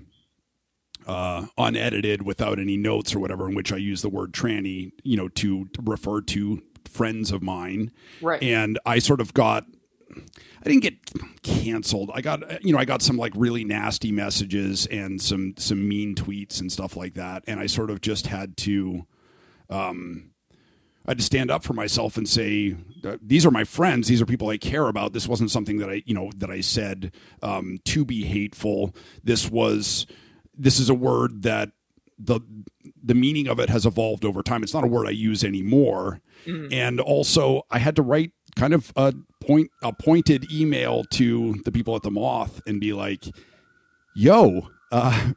[1.07, 5.17] uh, unedited without any notes or whatever, in which I use the word tranny, you
[5.17, 7.91] know, to, refer to friends of mine.
[8.21, 8.43] right.
[8.43, 9.65] And I sort of got
[10.17, 12.11] I didn't get canceled.
[12.15, 16.15] I got you know I got some like really nasty messages and some some mean
[16.15, 19.07] tweets and stuff like that, and I sort of just had to.
[19.71, 20.31] Um,
[21.09, 22.77] I had to stand up for myself and say,
[23.23, 24.09] these are my friends.
[24.09, 25.15] These are people I care about.
[25.15, 28.95] This wasn't something that I, you know, that I said um, to be hateful.
[29.25, 30.07] This was,
[30.55, 31.71] this is a word that
[32.19, 32.41] the
[33.03, 34.63] the meaning of it has evolved over time.
[34.63, 36.21] It's not a word I use anymore.
[36.47, 36.73] Mm.
[36.73, 41.73] And also, I had to write kind of a point a pointed email to the
[41.73, 43.25] people at the Moth and be like,
[44.15, 45.33] "Yo, uh,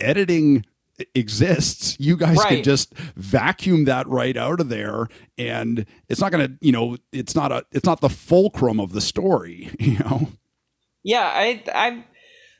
[0.00, 0.66] editing
[1.14, 1.96] exists.
[1.98, 2.48] You guys right.
[2.48, 6.96] can just vacuum that right out of there, and it's not going to, you know,
[7.12, 10.28] it's not a, it's not the fulcrum of the story, you know."
[11.02, 12.04] Yeah, I, I,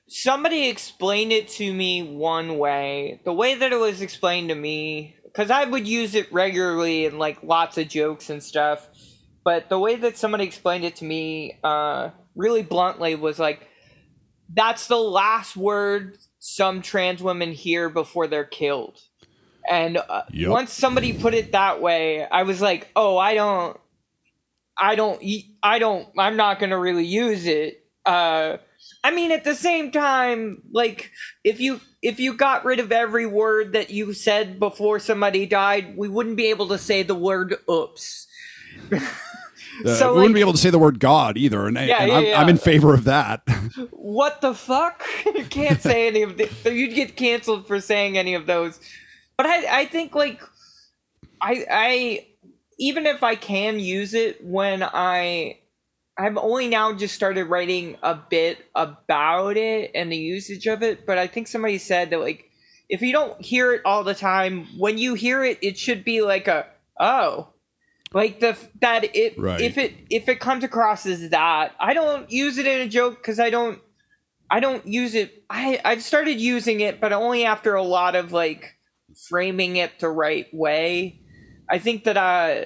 [0.09, 3.21] somebody explained it to me one way.
[3.25, 7.19] The way that it was explained to me, because I would use it regularly and
[7.19, 8.89] like lots of jokes and stuff
[9.45, 13.69] but the way that somebody explained it to me, uh, really bluntly, was like,
[14.49, 19.01] "That's the last word some trans women here before they're killed."
[19.69, 20.51] And uh, yep.
[20.51, 23.81] once somebody put it that way, I was like, "Oh, I don't,
[24.79, 25.23] I don't,
[25.63, 28.59] I don't, I'm not gonna really use it." Uh,
[29.03, 31.11] I mean, at the same time, like
[31.45, 35.97] if you if you got rid of every word that you said before somebody died,
[35.97, 38.27] we wouldn't be able to say the word "oops."
[39.85, 41.83] Uh, so, we like, wouldn't be able to say the word God either, and, yeah,
[41.83, 42.41] and yeah, I'm, yeah.
[42.41, 43.43] I'm, in favor of that.
[43.91, 45.05] what the fuck?
[45.27, 46.49] you can't say any of the.
[46.65, 48.79] You'd get canceled for saying any of those.
[49.37, 50.41] But I, I think like,
[51.41, 52.27] I, I,
[52.79, 55.59] even if I can use it when I,
[56.17, 61.05] I've only now just started writing a bit about it and the usage of it.
[61.05, 62.51] But I think somebody said that like,
[62.89, 66.23] if you don't hear it all the time, when you hear it, it should be
[66.23, 66.67] like a
[67.01, 67.49] oh
[68.15, 69.61] like the that it right.
[69.61, 73.17] if it if it comes across as that i don't use it in a joke
[73.17, 73.81] because i don't
[74.51, 75.45] i don't use it.
[75.51, 78.75] I i've started using it but only after a lot of like
[79.29, 81.21] framing it the right way.
[81.71, 82.65] I think that uh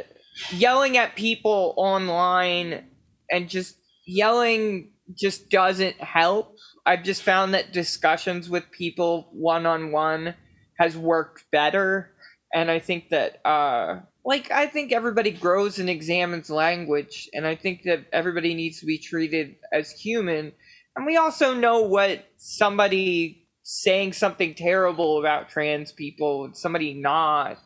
[0.53, 2.89] yelling at people online
[3.31, 6.57] and just yelling just doesn't help.
[6.87, 10.35] I've just found that discussions with people one-on-one
[10.79, 12.15] has worked better.
[12.55, 17.57] And i think that uh like I think everybody grows and examines language, and I
[17.57, 20.53] think that everybody needs to be treated as human.
[20.97, 27.59] And we also know what somebody saying something terrible about trans people, somebody not,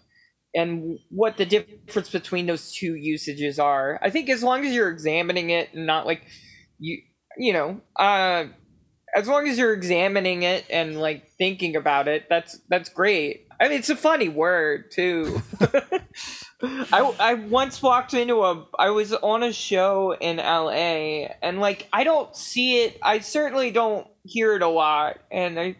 [0.54, 3.98] and what the difference between those two usages are.
[4.02, 6.22] I think as long as you're examining it and not like
[6.78, 6.98] you,
[7.38, 8.44] you know, uh,
[9.14, 13.46] as long as you're examining it and like thinking about it, that's that's great.
[13.60, 15.42] I mean, it's a funny word too.
[16.62, 21.88] I I once walked into a I was on a show in LA and like
[21.92, 22.98] I don't see it.
[23.02, 25.18] I certainly don't hear it a lot.
[25.30, 25.76] And I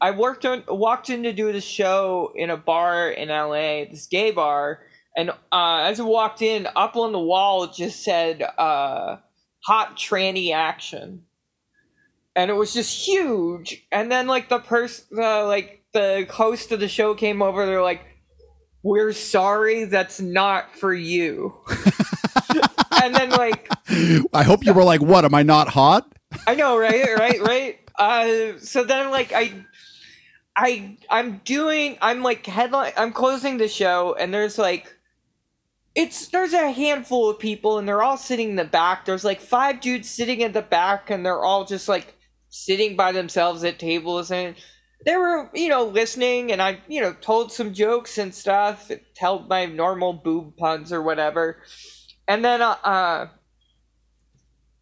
[0.00, 4.06] I worked on walked in to do the show in a bar in LA, this
[4.06, 4.80] gay bar,
[5.16, 9.16] and uh, as I walked in, up on the wall it just said uh,
[9.66, 11.24] "hot tranny action,"
[12.34, 13.86] and it was just huge.
[13.90, 17.64] And then like the person, uh, like the host of the show came over.
[17.64, 18.15] They're like,
[18.86, 21.54] "We're sorry, that's not for you."
[23.02, 23.68] and then like,
[24.32, 25.24] I hope you were like, "What?
[25.24, 26.06] Am I not hot?"
[26.46, 27.80] I know, right, right, right.
[27.96, 29.52] Uh, so then like I,
[30.56, 31.98] I, I'm doing.
[32.00, 32.92] I'm like headline.
[32.96, 34.92] I'm closing the show, and there's like.
[35.96, 39.06] It's there's a handful of people and they're all sitting in the back.
[39.06, 42.14] There's like five dudes sitting in the back and they're all just like
[42.50, 44.54] sitting by themselves at tables and
[45.04, 49.48] they were, you know, listening, and I, you know, told some jokes and stuff, told
[49.48, 51.58] my normal boob puns or whatever,
[52.26, 53.28] and then uh, uh,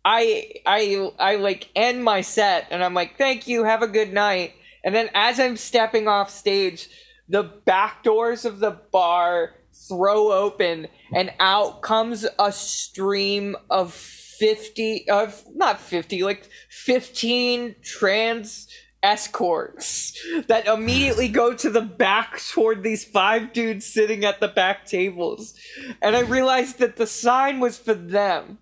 [0.05, 4.13] I, I, I like end my set, and I'm like, "Thank you, have a good
[4.13, 6.89] night." And then as I'm stepping off stage,
[7.29, 9.55] the back doors of the bar
[9.89, 18.69] throw open, and out comes a stream of 50 of not 50 like 15 trans
[19.05, 24.87] escorts that immediately go to the back toward these five dudes sitting at the back
[24.87, 25.55] tables.
[26.01, 28.59] And I realized that the sign was for them,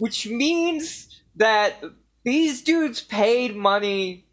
[0.00, 1.82] which means that
[2.24, 4.26] these dudes paid money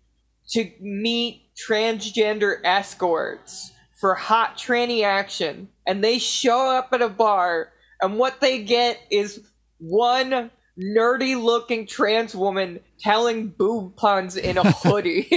[0.49, 5.69] to meet transgender escorts for hot tranny action.
[5.85, 7.71] And they show up at a bar,
[8.01, 9.41] and what they get is
[9.77, 15.27] one nerdy looking trans woman telling boob puns in a hoodie.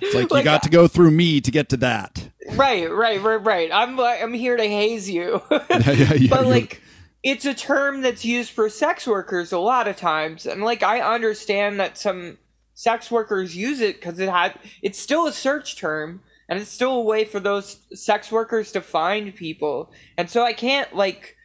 [0.00, 2.30] it's like, like you got to go through me to get to that.
[2.52, 3.70] Right, right, right, right.
[3.72, 5.42] I'm I'm here to haze you.
[5.50, 6.82] yeah, yeah, yeah, but like
[7.22, 11.00] it's a term that's used for sex workers a lot of times and like i
[11.00, 12.38] understand that some
[12.74, 16.94] sex workers use it because it had it's still a search term and it's still
[16.94, 21.36] a way for those sex workers to find people and so i can't like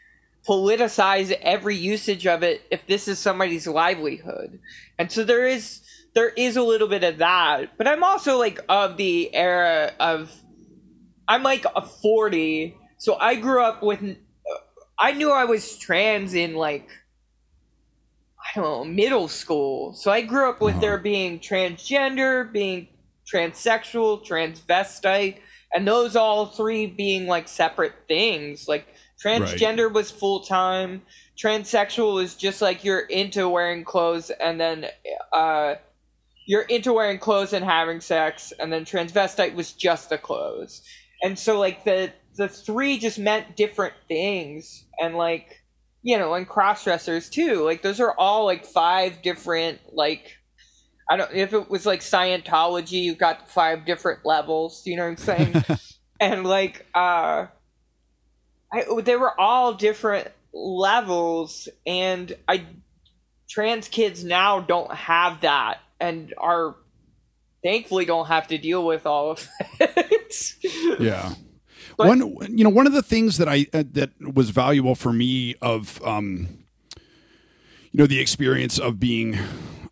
[0.48, 4.60] politicize every usage of it if this is somebody's livelihood
[5.00, 5.82] and so there is
[6.16, 10.32] there is a little bit of that but i'm also like of the era of
[11.28, 14.18] i'm like a 40 so i grew up with
[15.04, 16.88] I knew I was trans in like
[18.40, 19.94] I don't know middle school.
[19.94, 20.82] So I grew up with uh-huh.
[20.82, 22.88] there being transgender, being
[23.32, 25.40] transsexual, transvestite,
[25.74, 28.68] and those all three being like separate things.
[28.68, 28.88] Like
[29.24, 29.94] transgender right.
[29.94, 31.02] was full time.
[31.38, 34.88] Transsexual is just like you're into wearing clothes and then
[35.32, 35.76] uh
[36.46, 40.82] you're into wearing clothes and having sex and then transvestite was just the clothes.
[41.22, 45.64] And so like the the three just meant different things and like
[46.02, 50.38] you know and cross dressers too like those are all like five different like
[51.10, 55.10] i don't if it was like scientology you've got five different levels you know what
[55.10, 55.64] i'm saying
[56.20, 57.46] and like uh
[58.74, 62.66] I, they were all different levels and i
[63.50, 66.76] trans kids now don't have that and are
[67.64, 69.48] thankfully don't have to deal with all of
[69.80, 70.54] it
[71.00, 71.34] yeah.
[71.98, 75.14] But, one, you know, one of the things that I uh, that was valuable for
[75.14, 76.48] me of, um,
[76.96, 79.38] you know, the experience of being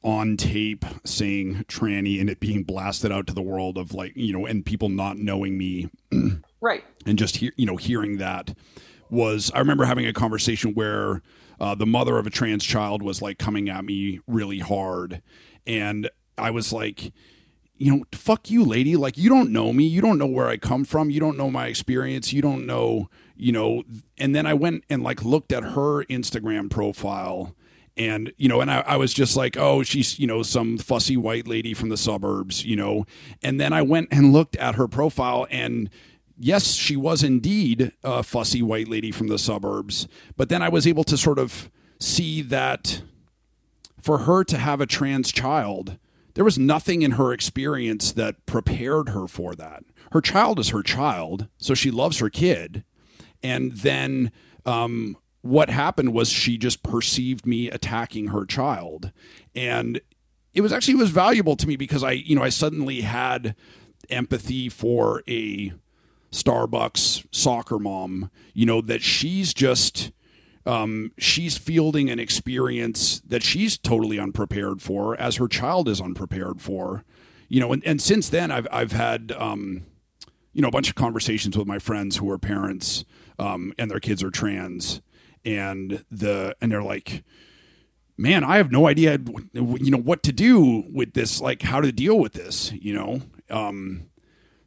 [0.03, 4.33] on tape saying tranny and it being blasted out to the world of like you
[4.33, 5.91] know and people not knowing me
[6.61, 8.55] right and just hear you know hearing that
[9.09, 11.21] was i remember having a conversation where
[11.59, 15.21] uh, the mother of a trans child was like coming at me really hard
[15.67, 17.11] and i was like
[17.81, 18.95] you know, fuck you, lady.
[18.95, 19.85] Like, you don't know me.
[19.85, 21.09] You don't know where I come from.
[21.09, 22.31] You don't know my experience.
[22.31, 23.81] You don't know, you know.
[24.19, 27.55] And then I went and like looked at her Instagram profile
[27.97, 31.17] and you know and I, I, was just like oh she's you know some fussy
[31.17, 33.05] white lady from the suburbs you know
[33.43, 35.89] and then i went and looked at her profile and
[36.41, 40.87] yes she was indeed a fussy white lady from the suburbs but then i was
[40.87, 41.69] able to sort of
[41.99, 43.01] see that
[43.99, 45.97] for her to have a trans child
[46.33, 49.83] there was nothing in her experience that prepared her for that.
[50.11, 52.83] Her child is her child, so she loves her kid.
[53.43, 54.31] And then
[54.65, 59.11] um, what happened was she just perceived me attacking her child.
[59.55, 59.99] And
[60.53, 63.55] it was actually it was valuable to me because I, you know, I suddenly had
[64.09, 65.73] empathy for a
[66.31, 70.11] Starbucks soccer mom, you know, that she's just
[70.65, 76.61] um, she's fielding an experience that she's totally unprepared for, as her child is unprepared
[76.61, 77.03] for.
[77.49, 79.85] You know, and, and since then, I've I've had um,
[80.53, 83.03] you know a bunch of conversations with my friends who are parents
[83.39, 85.01] um, and their kids are trans,
[85.43, 87.23] and the and they're like,
[88.17, 89.19] man, I have no idea,
[89.53, 93.21] you know, what to do with this, like how to deal with this, you know.
[93.49, 94.10] Um,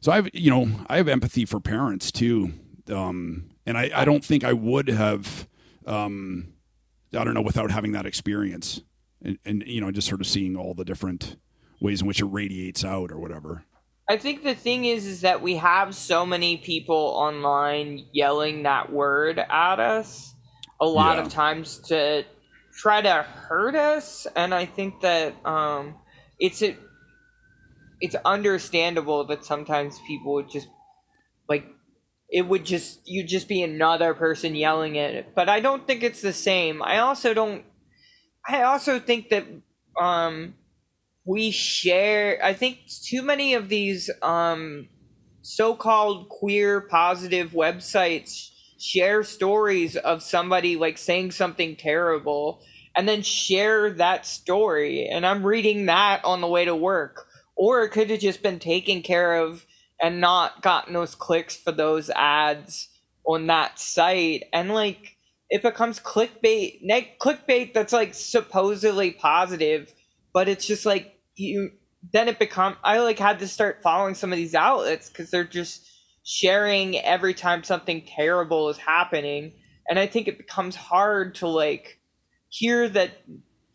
[0.05, 2.53] so I've you know I have empathy for parents too,
[2.89, 5.47] um, and I, I don't think I would have
[5.87, 6.53] um,
[7.11, 8.81] I don't know, without having that experience
[9.23, 11.37] and, and, you know, just sort of seeing all the different
[11.79, 13.65] ways in which it radiates out or whatever.
[14.07, 18.91] I think the thing is, is that we have so many people online yelling that
[18.91, 20.35] word at us
[20.79, 21.23] a lot yeah.
[21.23, 22.23] of times to
[22.77, 25.95] try to hurt us, and I think that um,
[26.37, 26.75] it's a,
[28.01, 30.67] it's understandable that sometimes people would just
[31.49, 31.65] like
[32.29, 35.33] it would just you'd just be another person yelling at it.
[35.35, 36.81] But i don't think it's the same.
[36.83, 37.63] I also don't
[38.47, 39.45] i also think that
[40.01, 40.55] um
[41.25, 44.87] we share i think too many of these um
[45.41, 52.61] so-called queer positive websites share stories of somebody like saying something terrible
[52.97, 55.07] and then share that story.
[55.07, 57.24] And i'm reading that on the way to work
[57.55, 59.65] or it could have just been taken care of
[60.01, 62.89] and not gotten those clicks for those ads
[63.25, 64.43] on that site.
[64.53, 65.15] And like
[65.49, 69.93] it becomes clickbait ne- clickbait that's like supposedly positive
[70.33, 71.71] but it's just like you
[72.13, 75.43] then it become i like had to start following some of these outlets because they're
[75.43, 75.87] just
[76.23, 79.53] sharing every time something terrible is happening.
[79.87, 81.99] And i think it becomes hard to like
[82.49, 83.11] hear that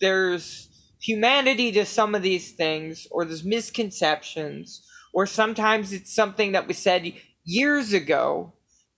[0.01, 0.69] there's
[1.01, 6.79] humanity to some of these things or there's misconceptions or sometimes it's something that was
[6.79, 7.13] said
[7.45, 8.53] years ago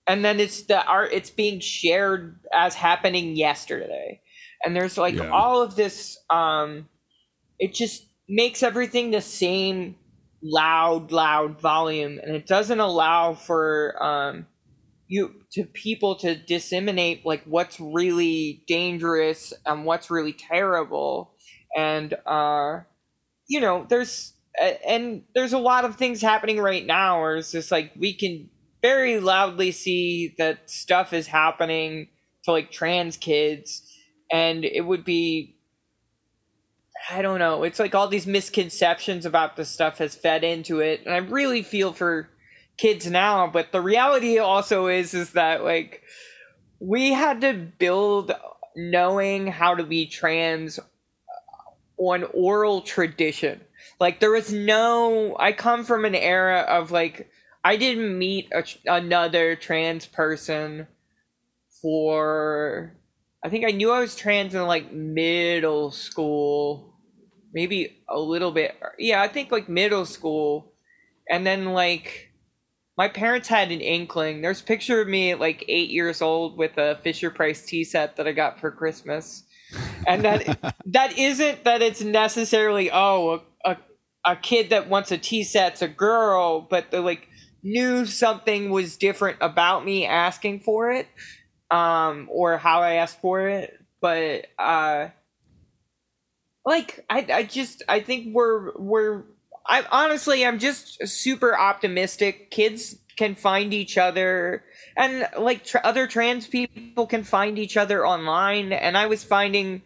[0.07, 4.20] and then it's the art it's being shared as happening yesterday
[4.64, 5.30] and there's like yeah.
[5.30, 6.88] all of this um
[7.59, 9.94] it just makes everything the same
[10.42, 14.46] loud loud volume and it doesn't allow for um
[15.07, 21.34] you to people to disseminate like what's really dangerous and what's really terrible
[21.76, 22.80] and uh
[23.48, 24.34] you know there's
[24.86, 28.48] and there's a lot of things happening right now where it's just like we can
[28.82, 32.08] very loudly see that stuff is happening
[32.44, 33.82] to like trans kids
[34.30, 35.56] and it would be
[37.10, 37.64] I don't know.
[37.64, 41.62] It's like all these misconceptions about this stuff has fed into it, and I really
[41.62, 42.28] feel for
[42.76, 43.46] kids now.
[43.48, 46.02] But the reality also is is that like
[46.78, 48.32] we had to build
[48.76, 50.78] knowing how to be trans
[51.99, 53.61] on oral tradition.
[54.01, 55.36] Like there was no.
[55.38, 57.30] I come from an era of like
[57.64, 60.86] I didn't meet a, another trans person
[61.80, 62.95] for.
[63.45, 66.93] I think I knew I was trans in like middle school
[67.53, 68.74] maybe a little bit.
[68.99, 70.72] Yeah, I think like middle school,
[71.28, 72.32] and then like
[72.97, 74.43] my parents had an inkling.
[74.43, 77.84] There's a picture of me at like eight years old with a Fisher Price tea
[77.84, 79.45] set that I got for Christmas,
[80.07, 83.76] and that that isn't that it's necessarily oh a, a
[84.24, 87.28] a kid that wants a tea set's a girl, but they like
[87.62, 91.09] knew something was different about me asking for it,
[91.70, 93.78] um, or how I asked for it.
[94.00, 95.09] But uh,
[96.64, 99.24] like I, I just I think we're we're
[99.66, 102.50] I honestly I'm just super optimistic.
[102.50, 104.64] Kids can find each other
[104.96, 109.82] and like tr- other trans people can find each other online and I was finding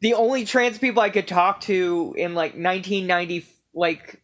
[0.00, 4.20] the only trans people I could talk to in like 1990 like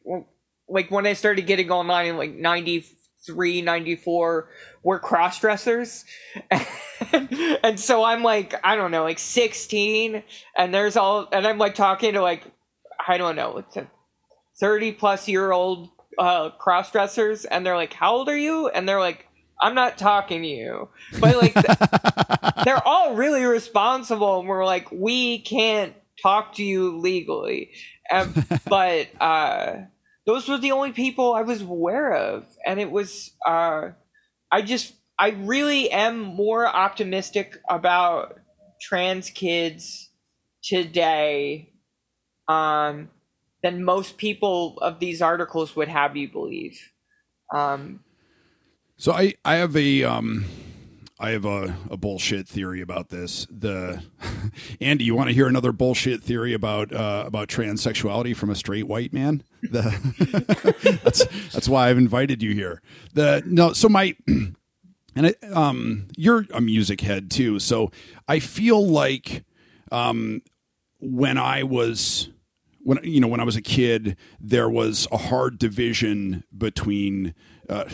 [0.69, 4.49] like when I started getting online in like 93 94
[4.83, 6.05] were cross dressers
[7.13, 10.23] and, so i'm like i don't know like 16
[10.57, 12.45] and there's all and i'm like talking to like
[13.09, 13.91] i don't know it's a
[14.59, 18.69] 30 plus year old uh cross dressers and they're like how old are you?
[18.69, 19.26] And they're like
[19.61, 20.89] i'm not talking to you
[21.21, 21.55] but like
[22.65, 27.71] they're all really responsible and we're like we can't talk to you legally
[28.69, 29.77] but uh
[30.27, 33.31] those were the only people I was aware of, and it was.
[33.47, 33.91] Uh,
[34.51, 38.39] I just, I really am more optimistic about
[38.81, 40.11] trans kids
[40.63, 41.73] today,
[42.49, 43.09] um,
[43.63, 46.79] than most people of these articles would have you believe.
[47.55, 48.01] Um,
[48.97, 50.47] so I, I have a, um,
[51.19, 53.47] I have a, a bullshit theory about this.
[53.51, 54.03] The
[54.81, 58.87] Andy, you want to hear another bullshit theory about uh, about transsexuality from a straight
[58.87, 59.43] white man?
[59.63, 62.83] The, that's that's why I've invited you here.
[63.15, 64.57] The no, so my and
[65.17, 67.91] it, um, you're a music head too, so
[68.29, 69.43] I feel like
[69.91, 70.43] um,
[71.01, 72.29] when I was
[72.83, 77.35] when you know when I was a kid, there was a hard division between
[77.69, 77.85] uh,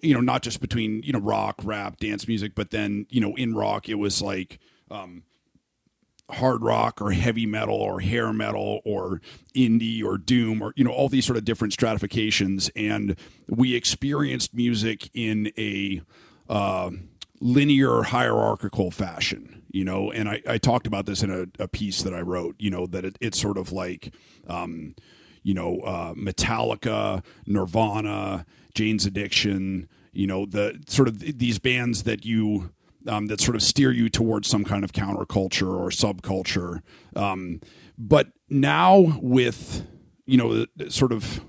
[0.00, 3.34] you know, not just between you know rock, rap, dance music, but then you know
[3.36, 4.58] in rock it was like
[4.90, 5.22] um,
[6.30, 9.20] hard rock or heavy metal or hair metal or
[9.54, 13.16] indie or doom or you know all these sort of different stratifications, and
[13.48, 16.02] we experienced music in a
[16.48, 16.90] uh,
[17.40, 20.12] linear hierarchical fashion you know?
[20.12, 22.86] And I, I talked about this in a, a, piece that i wrote you know
[22.86, 24.12] that it, it's sort of like
[24.46, 24.94] um,
[25.42, 28.44] you know uh, metallica nirvana
[28.74, 32.72] Jane's Addiction, you know, the sort of these bands that you
[33.08, 36.82] um, that sort of steer you towards some kind of counterculture or subculture.
[37.16, 37.60] Um,
[37.98, 39.86] but now with
[40.26, 41.40] you know sort of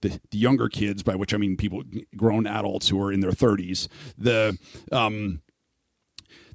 [0.00, 1.82] the, the, younger kids, by which I mean people,
[2.16, 3.88] grown adults who are in their 30s,
[4.18, 4.58] the
[4.90, 5.42] um,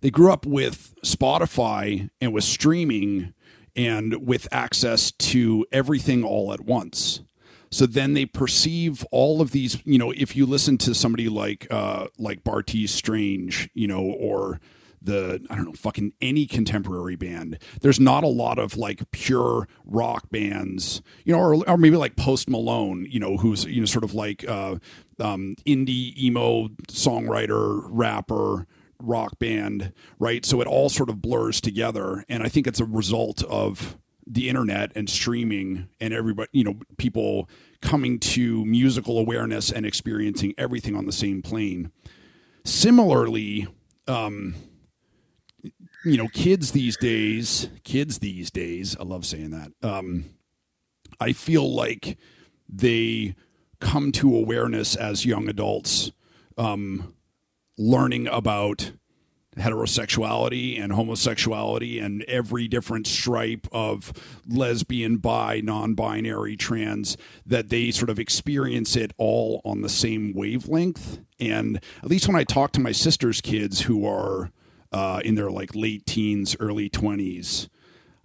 [0.01, 3.33] they grew up with Spotify and with streaming
[3.75, 7.21] and with access to everything all at once.
[7.69, 9.81] So then they perceive all of these.
[9.85, 14.59] You know, if you listen to somebody like uh, like Bartees Strange, you know, or
[15.01, 17.59] the I don't know, fucking any contemporary band.
[17.81, 22.15] There's not a lot of like pure rock bands, you know, or, or maybe like
[22.15, 24.77] Post Malone, you know, who's you know sort of like uh,
[25.19, 28.67] um, indie emo songwriter rapper
[28.99, 30.45] rock band, right?
[30.45, 33.97] So it all sort of blurs together, and I think it's a result of
[34.29, 37.49] the internet and streaming and everybody, you know, people
[37.81, 41.91] coming to musical awareness and experiencing everything on the same plane.
[42.65, 43.67] Similarly,
[44.07, 44.55] um,
[46.03, 49.71] you know, kids these days, kids these days, I love saying that.
[49.81, 50.25] Um,
[51.19, 52.17] I feel like
[52.69, 53.35] they
[53.79, 56.11] come to awareness as young adults,
[56.57, 57.13] um,
[57.77, 58.91] learning about
[59.59, 64.13] heterosexuality and homosexuality and every different stripe of
[64.47, 70.33] lesbian, bi, non binary, trans, that they sort of experience it all on the same
[70.33, 71.19] wavelength.
[71.39, 74.51] And at least when I talk to my sister's kids who are
[74.91, 77.69] uh, in their like late teens, early 20s,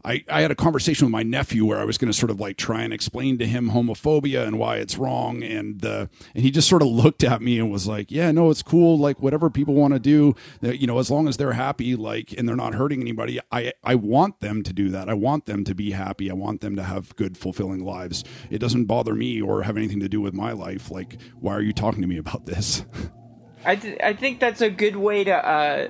[0.05, 2.41] I, I had a conversation with my nephew where I was going to sort of
[2.41, 6.51] like try and explain to him homophobia and why it's wrong, and the and he
[6.51, 8.99] just sort of looked at me and was like, "Yeah, no, it's cool.
[8.99, 12.49] Like whatever people want to do, you know, as long as they're happy, like and
[12.49, 15.09] they're not hurting anybody, I I want them to do that.
[15.09, 16.31] I want them to be happy.
[16.31, 18.25] I want them to have good, fulfilling lives.
[18.51, 20.91] It doesn't bother me or have anything to do with my life.
[20.91, 22.85] Like, why are you talking to me about this?"
[23.65, 25.33] I th- I think that's a good way to.
[25.33, 25.89] Uh,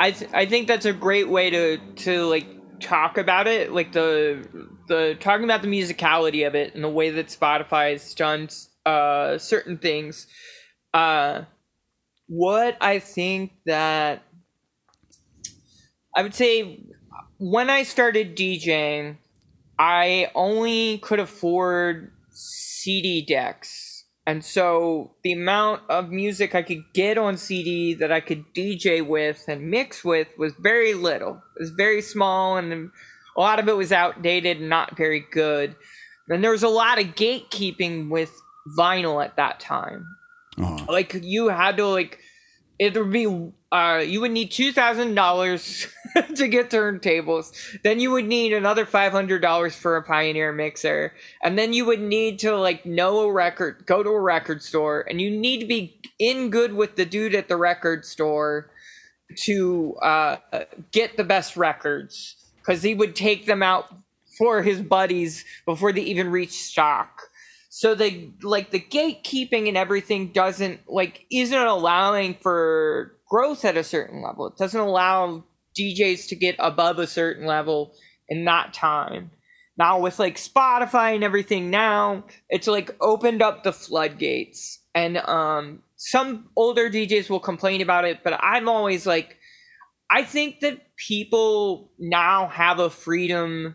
[0.00, 2.46] I th- I think that's a great way to to like
[2.80, 4.46] talk about it, like the
[4.88, 8.48] the talking about the musicality of it and the way that Spotify's done
[8.86, 10.26] uh, certain things.
[10.92, 11.42] Uh,
[12.26, 14.22] what I think that
[16.16, 16.84] I would say
[17.38, 19.16] when I started DJing,
[19.78, 23.83] I only could afford CD decks
[24.26, 29.06] and so the amount of music I could get on CD that I could DJ
[29.06, 31.42] with and mix with was very little.
[31.56, 32.90] It was very small, and
[33.36, 35.76] a lot of it was outdated and not very good.
[36.28, 38.32] And there was a lot of gatekeeping with
[38.78, 40.06] vinyl at that time.
[40.58, 40.86] Uh-huh.
[40.88, 42.18] Like you had to like
[42.78, 43.26] it would be
[43.74, 45.88] uh, you would need two thousand dollars
[46.36, 47.52] to get turntables.
[47.82, 51.12] Then you would need another five hundred dollars for a Pioneer mixer,
[51.42, 55.04] and then you would need to like know a record, go to a record store,
[55.10, 58.70] and you need to be in good with the dude at the record store
[59.38, 60.36] to uh,
[60.92, 62.36] get the best records.
[62.58, 63.92] Because he would take them out
[64.38, 67.28] for his buddies before they even reach stock.
[67.70, 73.82] So the like the gatekeeping and everything doesn't like isn't allowing for growth at a
[73.82, 74.46] certain level.
[74.46, 75.42] It doesn't allow
[75.76, 77.92] djs to get above a certain level
[78.28, 79.32] in that time.
[79.76, 84.78] Now with like spotify and everything now it's like opened up the floodgates.
[84.94, 89.38] And um some older djs will complain about it but i'm always like
[90.10, 93.74] i think that people now have a freedom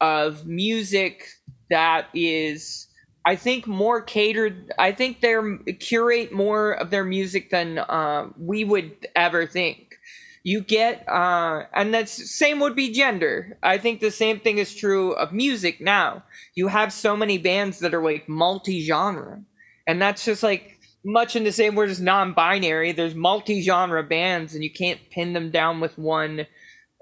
[0.00, 1.26] of music
[1.70, 2.86] that is
[3.26, 4.72] I think more catered.
[4.78, 5.34] I think they
[5.80, 9.94] curate more of their music than uh, we would ever think.
[10.42, 13.56] You get, uh, and that's same would be gender.
[13.62, 16.22] I think the same thing is true of music now.
[16.54, 19.40] You have so many bands that are like multi-genre,
[19.86, 22.92] and that's just like much in the same word as non-binary.
[22.92, 26.46] There's multi-genre bands, and you can't pin them down with one,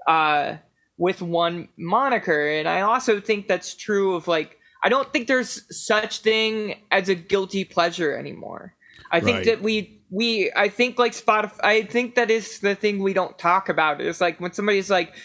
[0.07, 0.55] uh,
[0.97, 2.47] with one moniker.
[2.47, 7.07] And I also think that's true of like I don't think there's such thing as
[7.09, 8.75] a guilty pleasure anymore.
[9.11, 9.45] I think right.
[9.45, 13.37] that we we I think like Spotify I think that is the thing we don't
[13.37, 14.01] talk about.
[14.01, 15.15] It's like when somebody's like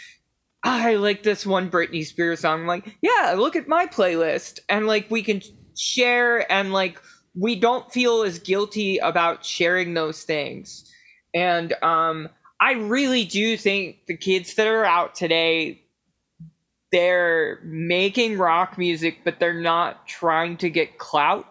[0.63, 2.61] I like this one Britney Spears song.
[2.61, 4.61] I'm like, yeah, look at my playlist.
[4.69, 5.43] And like we can
[5.77, 7.01] share and like
[7.35, 10.85] we don't feel as guilty about sharing those things.
[11.35, 12.29] And um
[12.61, 15.83] I really do think the kids that are out today
[16.91, 21.47] they're making rock music, but they're not trying to get clout.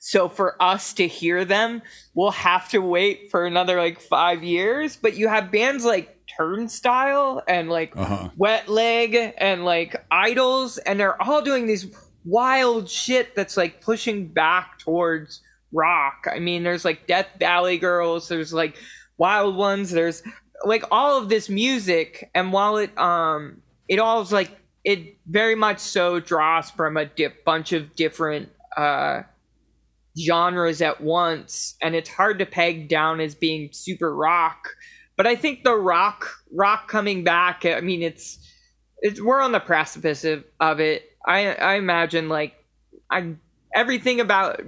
[0.00, 1.82] So for us to hear them,
[2.14, 4.96] we'll have to wait for another like five years.
[4.96, 8.30] But you have bands like Turnstile and like uh-huh.
[8.36, 11.86] Wet Leg and like IDLES, and they're all doing these
[12.24, 16.26] wild shit that's like pushing back towards rock.
[16.30, 18.76] I mean, there's like Death Valley Girls, there's like
[19.18, 20.22] Wild Ones, there's
[20.64, 25.54] like all of this music, and while it um it all is like it very
[25.54, 29.22] much so draws from a dip, bunch of different uh,
[30.18, 34.70] genres at once, and it's hard to peg down as being super rock.
[35.16, 37.64] But I think the rock rock coming back.
[37.66, 38.38] I mean, it's
[38.98, 41.02] it's we're on the precipice of, of it.
[41.26, 42.54] I I imagine like
[43.10, 43.34] I
[43.74, 44.62] everything about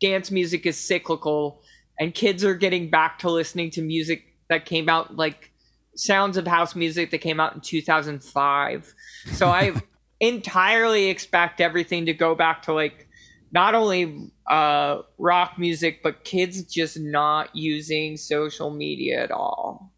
[0.00, 1.60] dance music is cyclical,
[1.98, 5.50] and kids are getting back to listening to music that came out like
[5.96, 8.94] sounds of house music that came out in 2005.
[9.32, 9.72] So I
[10.20, 13.08] entirely expect everything to go back to like
[13.52, 19.92] not only uh, rock music, but kids just not using social media at all.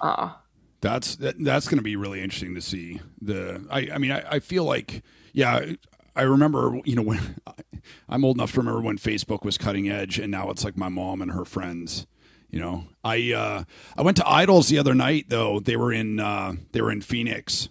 [0.00, 0.32] Uh,
[0.80, 3.00] that's that, that's going to be really interesting to see.
[3.20, 5.02] The I I mean I, I feel like
[5.32, 5.72] yeah
[6.16, 7.36] I remember you know when
[8.08, 10.88] I'm old enough to remember when Facebook was cutting edge, and now it's like my
[10.88, 12.06] mom and her friends
[12.50, 13.64] you know, I uh,
[13.96, 15.60] I went to IDLES the other night though.
[15.60, 17.68] They were in uh, they were in Phoenix,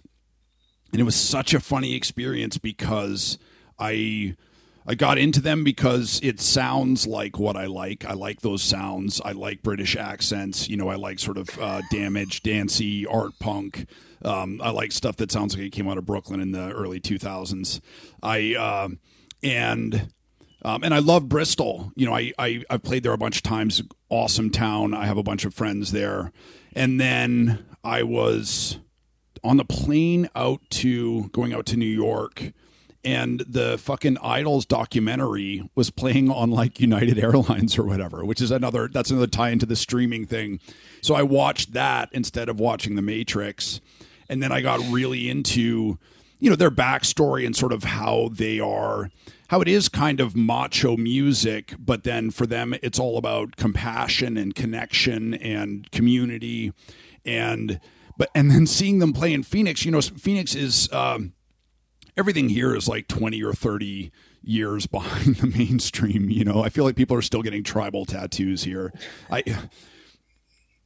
[0.92, 3.38] and it was such a funny experience because
[3.78, 4.34] I
[4.86, 8.06] I got into them because it sounds like what I like.
[8.06, 9.20] I like those sounds.
[9.22, 10.66] I like British accents.
[10.66, 13.86] You know, I like sort of uh, damaged, dancey art punk.
[14.24, 17.00] Um, I like stuff that sounds like it came out of Brooklyn in the early
[17.00, 17.80] 2000s.
[18.22, 18.88] I uh,
[19.42, 20.08] and
[20.62, 21.92] um, and I love Bristol.
[21.94, 23.82] You know, I, I I've played there a bunch of times.
[24.08, 24.94] Awesome town.
[24.94, 26.32] I have a bunch of friends there.
[26.74, 28.78] And then I was
[29.48, 32.52] on the plane out to going out to New York
[33.02, 38.50] and the fucking IDLES documentary was playing on like United Airlines or whatever, which is
[38.50, 40.60] another that's another tie into the streaming thing.
[41.00, 43.80] So I watched that instead of watching The Matrix,
[44.28, 45.98] and then I got really into
[46.38, 49.10] you know their backstory and sort of how they are
[49.48, 54.36] how it is kind of macho music but then for them it's all about compassion
[54.36, 56.72] and connection and community
[57.24, 57.80] and
[58.18, 61.32] but and then seeing them play in phoenix you know phoenix is um,
[62.16, 64.10] everything here is like 20 or 30
[64.42, 68.64] years behind the mainstream you know i feel like people are still getting tribal tattoos
[68.64, 68.92] here
[69.30, 69.42] i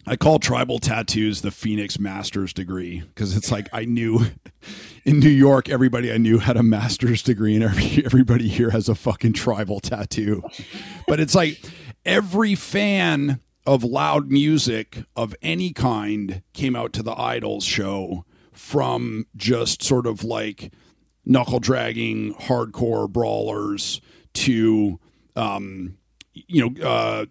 [0.06, 4.26] I call tribal tattoos the Phoenix master's degree because it's like I knew
[5.04, 8.88] in New York everybody I knew had a master's degree and every, everybody here has
[8.88, 10.42] a fucking tribal tattoo.
[11.06, 11.60] But it's like
[12.04, 19.26] every fan of loud music of any kind came out to the IDLES show from
[19.36, 20.72] just sort of like
[21.24, 24.00] knuckle dragging hardcore brawlers
[24.34, 24.98] to
[25.36, 25.96] um
[26.34, 27.24] you know uh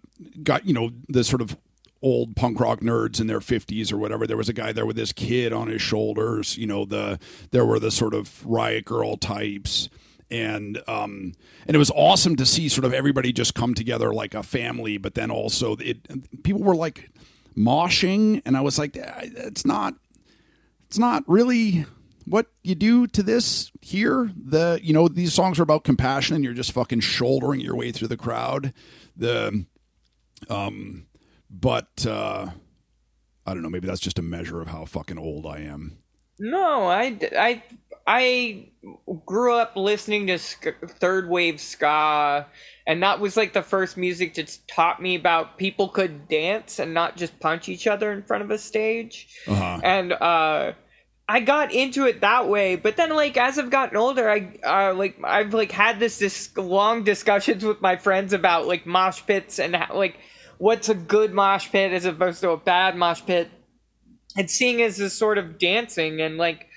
[0.43, 1.57] got you know the sort of
[2.01, 4.25] old punk rock nerds in their 50s or whatever.
[4.25, 7.19] There was a guy there with his kid on his shoulders you know the
[7.51, 9.89] there were the sort of riot girl types
[10.31, 11.33] and um
[11.67, 14.97] and it was awesome to see sort of everybody just come together like a family
[14.97, 17.09] but then also it people were like
[17.55, 19.93] moshing and i was like it's not
[20.87, 21.85] it's not really
[22.25, 26.43] what you do to this here the you know these songs are about compassion and
[26.45, 28.73] you're just fucking shouldering your way through the crowd
[29.17, 29.65] the
[30.49, 31.05] um
[31.51, 32.47] but uh,
[33.45, 33.69] I don't know.
[33.69, 35.97] Maybe that's just a measure of how fucking old I am.
[36.39, 37.63] No, I, I,
[38.05, 38.69] I
[39.25, 42.47] grew up listening to third wave ska,
[42.87, 46.93] and that was like the first music that taught me about people could dance and
[46.93, 49.27] not just punch each other in front of a stage.
[49.47, 49.79] Uh-huh.
[49.83, 50.73] And uh,
[51.27, 54.93] I got into it that way, but then like as I've gotten older, I uh,
[54.93, 59.59] like I've like had this this long discussions with my friends about like mosh pits
[59.59, 60.17] and like
[60.57, 63.49] what's a good mosh pit as opposed to a bad mosh pit
[64.35, 66.67] and seeing as this sort of dancing and like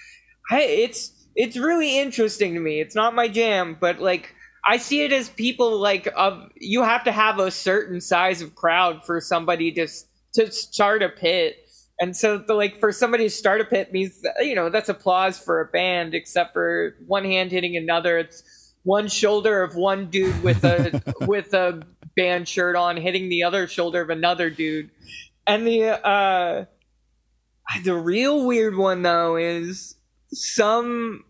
[0.50, 2.80] I, it's it's really interesting to me.
[2.80, 4.34] It's not my jam but like
[4.66, 8.54] i see it as people like of you have to have a certain size of
[8.54, 9.86] crowd for somebody to
[10.34, 11.56] to start a pit.
[12.00, 15.38] And so the, like for somebody to start a pit means you know that's applause
[15.38, 18.18] for a band except for one hand hitting another.
[18.18, 21.82] It's one shoulder of one dude with a with a
[22.16, 24.90] band shirt on, hitting the other shoulder of another dude.
[25.46, 26.64] And the uh
[27.84, 29.94] the real weird one though is
[30.34, 31.24] some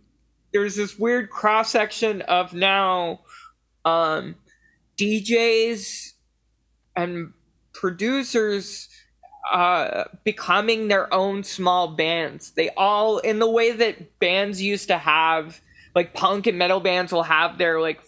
[0.52, 3.20] there's this weird cross section of now
[3.84, 4.36] um
[4.98, 6.12] DJs
[6.96, 7.32] and
[7.72, 8.88] producers
[9.52, 12.52] uh, becoming their own small bands.
[12.52, 15.60] They all, in the way that bands used to have,
[15.94, 18.00] like punk and metal bands will have their like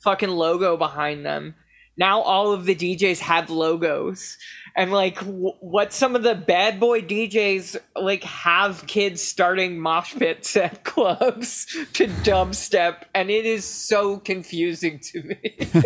[0.00, 1.54] fucking logo behind them
[1.98, 4.38] now all of the DJs have logos
[4.76, 10.14] and like w- what some of the bad boy DJs like have kids starting mosh
[10.14, 15.58] pits at clubs to dubstep and it is so confusing to me.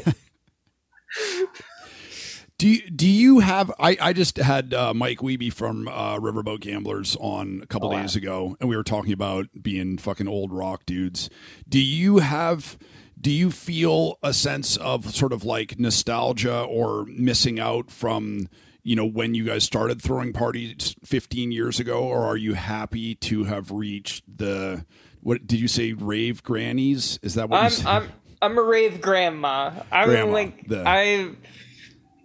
[2.59, 6.61] do you, do you have I, I just had uh, Mike Wiebe from uh, Riverboat
[6.61, 8.19] Gamblers on a couple oh, days wow.
[8.19, 11.31] ago and we were talking about being fucking old rock dudes.
[11.67, 12.77] Do you have
[13.23, 18.49] do you feel a sense of sort of like nostalgia or missing out from
[18.83, 23.15] you know when you guys started throwing parties 15 years ago or are you happy
[23.15, 24.85] to have reached the
[25.21, 27.87] what did you say rave grannies is that what I'm, you said?
[27.87, 28.13] I'm
[28.43, 29.71] I'm a rave grandma.
[29.93, 30.83] I'm grandma, like the...
[30.85, 31.31] I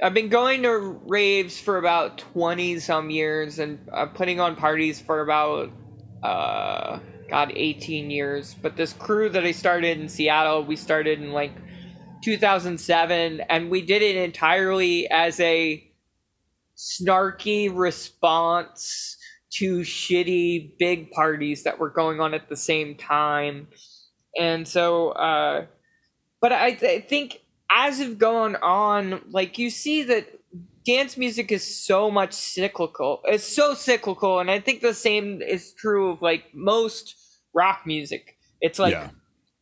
[0.01, 4.99] I've been going to raves for about 20 some years and I'm putting on parties
[4.99, 5.71] for about
[6.23, 6.97] uh
[7.29, 8.55] God, 18 years.
[8.61, 11.51] But this crew that I started in Seattle, we started in like
[12.23, 15.83] 2007, and we did it entirely as a
[16.77, 19.17] snarky response
[19.49, 23.67] to shitty big parties that were going on at the same time.
[24.39, 25.65] And so, uh,
[26.41, 30.27] but I, I think as of going on, like you see that
[30.87, 33.21] dance music is so much cyclical.
[33.25, 37.15] It's so cyclical, and I think the same is true of like most
[37.53, 38.37] rock music.
[38.61, 39.09] It's like yeah.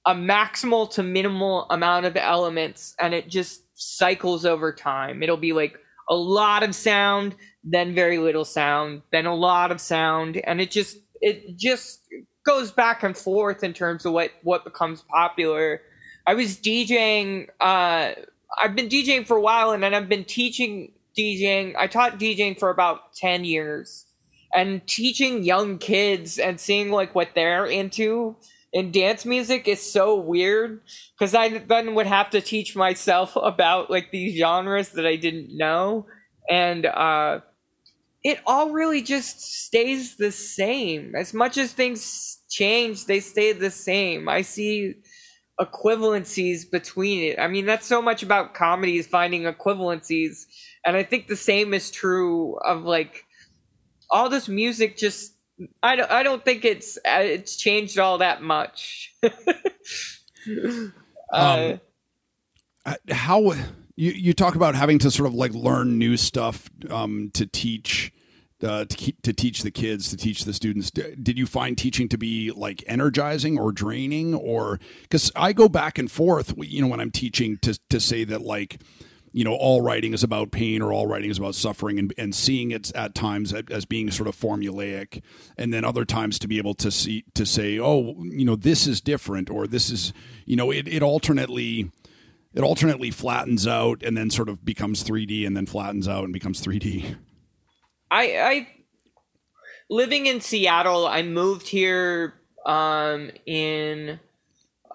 [0.05, 5.23] a maximal to minimal amount of elements and it just cycles over time.
[5.23, 9.81] It'll be like a lot of sound, then very little sound, then a lot of
[9.81, 12.01] sound, and it just it just
[12.45, 15.81] goes back and forth in terms of what what becomes popular.
[16.27, 18.11] I was DJing uh
[18.61, 21.75] I've been DJing for a while and then I've been teaching DJing.
[21.77, 24.05] I taught DJing for about 10 years
[24.53, 28.35] and teaching young kids and seeing like what they're into
[28.75, 30.81] in dance music is so weird
[31.17, 35.55] because I then would have to teach myself about like these genres that I didn't
[35.55, 36.07] know,
[36.49, 37.39] and uh,
[38.23, 41.15] it all really just stays the same.
[41.15, 44.27] As much as things change, they stay the same.
[44.27, 44.95] I see
[45.59, 47.39] equivalencies between it.
[47.39, 50.47] I mean, that's so much about comedies finding equivalencies,
[50.85, 53.25] and I think the same is true of like
[54.09, 55.35] all this music just
[55.81, 56.11] I don't.
[56.11, 59.13] I don't think it's uh, it's changed all that much.
[59.23, 59.29] uh,
[61.31, 61.79] um,
[62.85, 63.53] uh, how
[63.95, 68.11] you you talk about having to sort of like learn new stuff um, to teach.
[68.63, 72.07] Uh, to keep to teach the kids to teach the students did you find teaching
[72.07, 76.87] to be like energizing or draining or because i go back and forth you know
[76.87, 78.79] when i'm teaching to to say that like
[79.35, 82.33] you know all writing is about pain or all writing is about suffering and, and
[82.33, 85.21] seeing it at times as being sort of formulaic
[85.57, 88.87] and then other times to be able to see to say oh you know this
[88.87, 90.13] is different or this is
[90.45, 91.91] you know it, it alternately
[92.53, 96.31] it alternately flattens out and then sort of becomes 3d and then flattens out and
[96.31, 97.17] becomes 3d
[98.09, 98.67] i i
[99.89, 104.17] living in seattle i moved here um in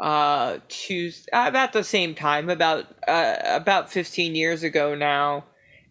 [0.00, 5.44] uh, to about the same time, about uh, about 15 years ago now,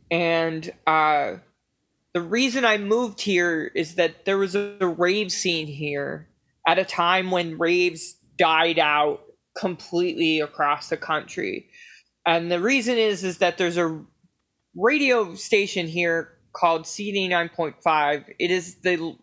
[0.10, 1.36] and uh,
[2.14, 6.28] the reason I moved here is that there was a, a rave scene here
[6.68, 9.22] at a time when raves died out
[9.56, 11.70] completely across the country,
[12.26, 14.04] and the reason is is that there's a
[14.76, 18.26] radio station here called C89.5.
[18.40, 19.16] It is the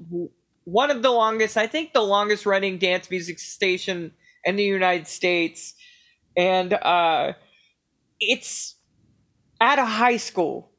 [0.62, 4.12] one of the longest, I think, the longest running dance music station
[4.46, 5.74] in the United States,
[6.36, 7.34] and uh,
[8.20, 8.76] it's
[9.60, 10.70] at a high school.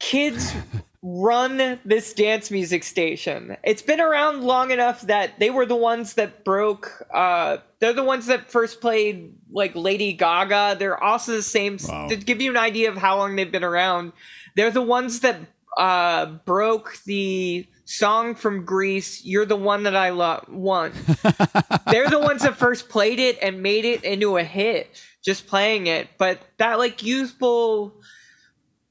[0.00, 0.52] Kids
[1.02, 3.56] run this dance music station.
[3.62, 7.06] It's been around long enough that they were the ones that broke.
[7.12, 10.76] Uh, they're the ones that first played like Lady Gaga.
[10.78, 11.78] They're also the same.
[11.86, 12.08] Wow.
[12.08, 14.12] To give you an idea of how long they've been around,
[14.56, 15.38] they're the ones that
[15.76, 20.92] uh, broke the song from Grease, "You're the One That I Love." One,
[21.90, 25.86] they're the ones that first played it and made it into a hit, just playing
[25.86, 26.08] it.
[26.18, 28.00] But that like youthful,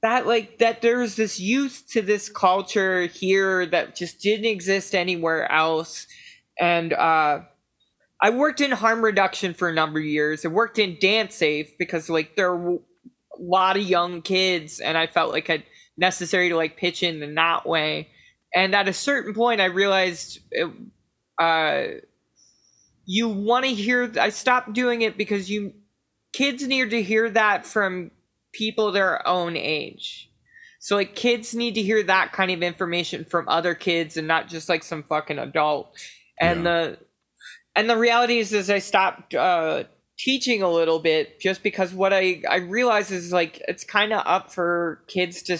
[0.01, 5.51] that like that there's this youth to this culture here that just didn't exist anywhere
[5.51, 6.07] else,
[6.59, 7.41] and uh,
[8.21, 10.45] I worked in harm reduction for a number of years.
[10.45, 15.07] I worked in DanceSafe because like there were a lot of young kids, and I
[15.07, 15.63] felt like I
[15.97, 18.09] necessary to like pitch in in that way
[18.53, 20.69] and at a certain point i realized it,
[21.39, 21.83] uh,
[23.05, 25.73] you want to hear i stopped doing it because you
[26.33, 28.11] kids need to hear that from
[28.53, 30.29] people their own age
[30.79, 34.47] so like kids need to hear that kind of information from other kids and not
[34.47, 35.95] just like some fucking adult
[36.39, 36.63] and yeah.
[36.63, 36.97] the
[37.75, 39.83] and the reality is is i stopped uh
[40.17, 44.21] teaching a little bit just because what i i realize is like it's kind of
[44.25, 45.57] up for kids to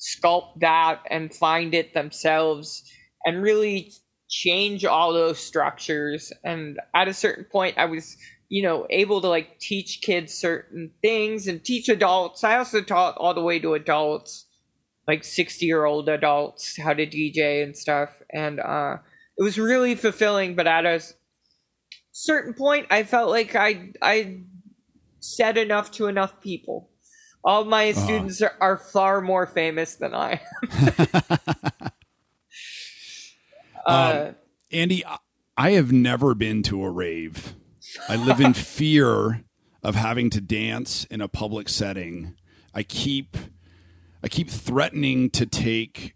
[0.00, 2.82] sculpt that and find it themselves
[3.24, 3.92] and really
[4.28, 6.32] change all those structures.
[6.44, 8.16] And at a certain point i was
[8.48, 12.44] you know able to like teach kids certain things and teach adults.
[12.44, 14.46] I also taught all the way to adults
[15.06, 18.10] like 60 year old adults how to dj and stuff.
[18.32, 18.98] And uh
[19.38, 21.00] it was really fulfilling but at a
[22.12, 24.42] certain point i felt like i i
[25.20, 26.89] said enough to enough people
[27.44, 28.00] all my uh-huh.
[28.04, 30.40] students are, are, far more famous than I
[33.86, 34.34] uh, um,
[34.72, 35.04] Andy,
[35.56, 37.54] I have never been to a rave.
[38.08, 39.44] I live in fear
[39.82, 42.34] of having to dance in a public setting.
[42.74, 43.36] I keep
[44.22, 46.14] I keep threatening to take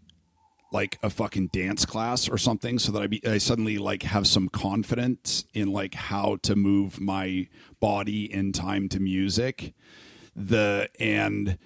[0.71, 4.27] like a fucking dance class or something so that I, be, I suddenly like have
[4.27, 7.47] some confidence in like how to move my
[7.79, 9.73] body in time to music
[10.35, 11.57] the and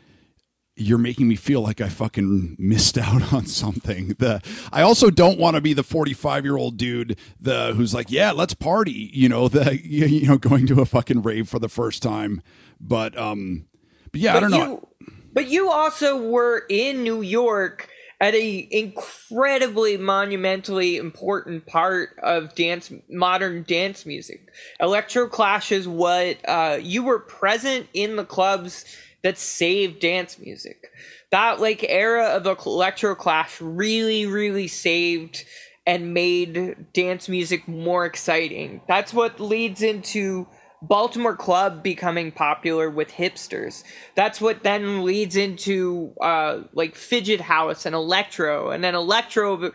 [0.80, 4.10] you're making me feel like I fucking missed out on something.
[4.20, 4.42] The
[4.72, 8.32] I also don't want to be the 45 year old dude the who's like, yeah,
[8.32, 9.12] let's party.
[9.14, 12.42] You know, the you know going to a fucking rave for the first time.
[12.80, 13.66] But um,
[14.12, 14.90] but yeah, but I don't you, know.
[15.34, 17.90] But you also were in New York
[18.20, 24.52] at a incredibly monumentally important part of dance modern dance music.
[24.82, 28.86] Electroclash is what uh, you were present in the clubs
[29.24, 30.92] that saved dance music.
[31.32, 35.46] That like era of electroclash really really saved
[35.88, 38.82] and made dance music more exciting.
[38.88, 40.48] That's what leads into
[40.82, 43.84] Baltimore club becoming popular with hipsters.
[44.16, 49.72] That's what then leads into uh, like fidget house and electro, and then electro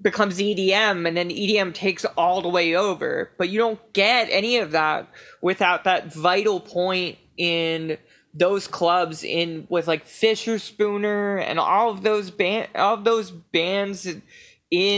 [0.00, 3.30] becomes EDM, and then EDM takes all the way over.
[3.36, 5.08] But you don't get any of that
[5.42, 7.98] without that vital point in
[8.34, 14.06] those clubs in with like Fischerspooner and all of those band all of those bands
[14.06, 14.22] in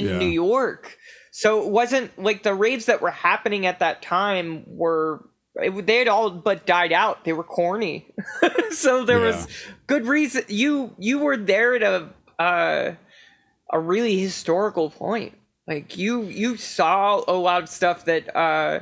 [0.05, 0.19] yeah.
[0.19, 0.97] New York.
[1.33, 5.25] So it wasn't like the raves that were happening at that time were
[5.63, 7.25] it, they had all but died out.
[7.25, 8.13] They were corny,
[8.71, 9.37] so there yeah.
[9.37, 9.49] was
[9.87, 10.45] good reason.
[10.49, 12.09] You you were there at a
[12.43, 12.95] uh,
[13.73, 15.35] a really historical point.
[15.67, 18.81] Like you you saw a lot of stuff that uh,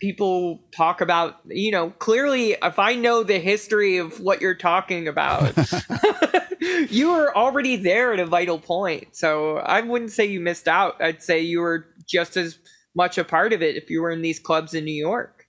[0.00, 1.40] people talk about.
[1.46, 5.52] You know, clearly, if I know the history of what you're talking about,
[6.90, 9.14] you were already there at a vital point.
[9.14, 11.00] So I wouldn't say you missed out.
[11.00, 12.58] I'd say you were just as
[12.94, 15.41] much a part of it if you were in these clubs in New York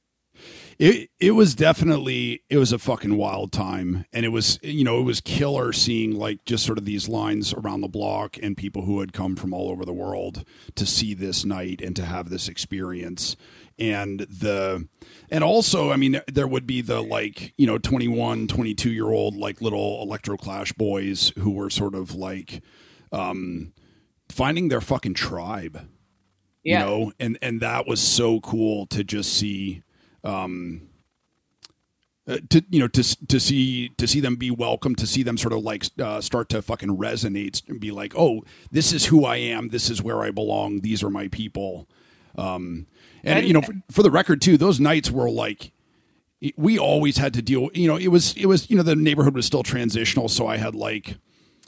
[0.80, 4.05] it it was definitely it was a fucking wild time.
[4.13, 7.53] And it was you know it was killer seeing like just sort of these lines
[7.53, 10.45] around the block and people who had come from all over the world
[10.76, 13.36] to see this night and to have this experience.
[13.80, 14.88] And the
[15.32, 19.36] and also i mean there would be the like you know 21 22 year old
[19.36, 22.61] like little electroclash boys who were sort of like
[23.11, 23.74] um
[24.30, 25.88] finding their fucking tribe
[26.63, 26.80] yeah.
[26.80, 27.11] you know?
[27.19, 29.84] And and that was so cool to just see
[30.24, 30.89] um,
[32.28, 35.38] uh, to you know to to see to see them be welcome to see them
[35.38, 39.26] sort of like uh, start to fucking resonate and be like oh this is who
[39.26, 41.88] I am this is where I belong these are my people.
[42.36, 42.88] Um,
[43.24, 45.71] and, and you know for, for, the record too those nights were like
[46.55, 49.36] we always had to deal you know it was it was you know the neighborhood
[49.36, 51.17] was still transitional so I had like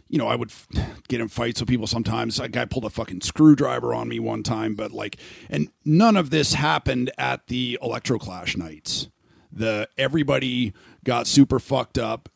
[0.07, 0.67] you know, I would f-
[1.07, 2.39] get in fights with people sometimes.
[2.39, 5.17] A guy pulled a fucking screwdriver on me one time, but like,
[5.49, 9.09] and none of this happened at the Electroclash nights.
[9.51, 10.73] The everybody
[11.05, 12.27] got super fucked up,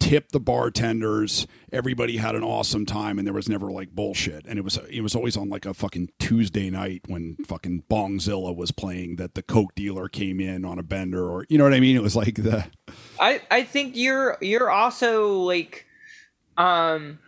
[0.00, 1.46] tipped the bartenders.
[1.72, 4.44] Everybody had an awesome time, and there was never like bullshit.
[4.46, 8.56] And it was it was always on like a fucking Tuesday night when fucking Bongzilla
[8.56, 9.16] was playing.
[9.16, 11.94] That the coke dealer came in on a bender, or you know what I mean.
[11.94, 12.66] It was like the.
[13.20, 15.86] I I think you're you're also like
[16.58, 17.18] um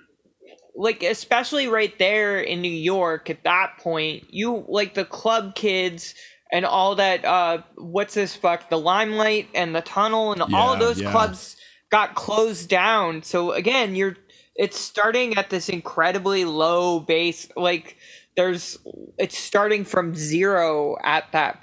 [0.77, 6.15] like especially right there in New York at that point, you like the club kids
[6.53, 10.73] and all that uh what's this fuck the limelight and the tunnel and yeah, all
[10.75, 11.11] of those yeah.
[11.11, 11.57] clubs
[11.91, 13.23] got closed down.
[13.23, 14.17] So again, you're
[14.57, 17.97] it's starting at this incredibly low base like
[18.37, 18.79] there's
[19.19, 21.63] it's starting from zero at that.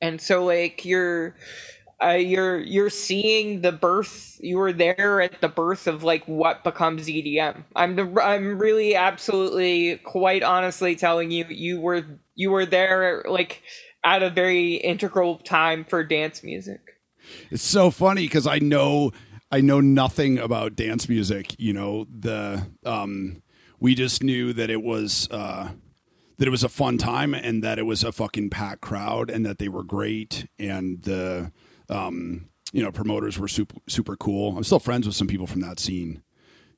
[0.00, 1.36] And so like you're
[2.02, 4.38] uh, you're you're seeing the birth.
[4.40, 7.64] You were there at the birth of like what becomes EDM.
[7.74, 12.04] I'm the, I'm really absolutely quite honestly telling you you were
[12.36, 13.62] you were there like
[14.04, 16.80] at a very integral time for dance music.
[17.50, 19.12] It's so funny because I know
[19.50, 21.56] I know nothing about dance music.
[21.58, 23.42] You know the um,
[23.80, 25.28] we just knew that it was.
[25.30, 25.70] Uh,
[26.36, 29.44] that it was a fun time and that it was a fucking packed crowd and
[29.44, 31.50] that they were great and the
[31.88, 34.56] um, you know, promoters were super super cool.
[34.56, 36.22] I'm still friends with some people from that scene.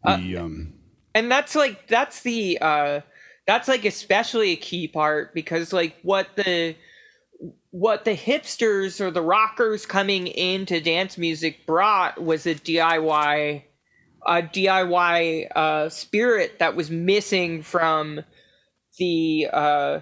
[0.04, 0.74] The, uh, um,
[1.14, 3.00] and that's like that's the uh,
[3.46, 6.76] that's like especially a key part because like what the
[7.70, 13.62] what the hipsters or the rockers coming into dance music brought was a DIY
[14.26, 18.20] a DIY uh, spirit that was missing from
[18.98, 20.00] the uh,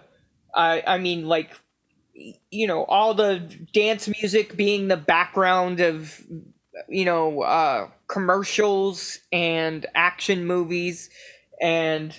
[0.55, 1.53] I, I mean like
[2.51, 3.39] you know all the
[3.73, 6.21] dance music being the background of
[6.89, 11.11] you know uh, commercials and action movies
[11.61, 12.15] and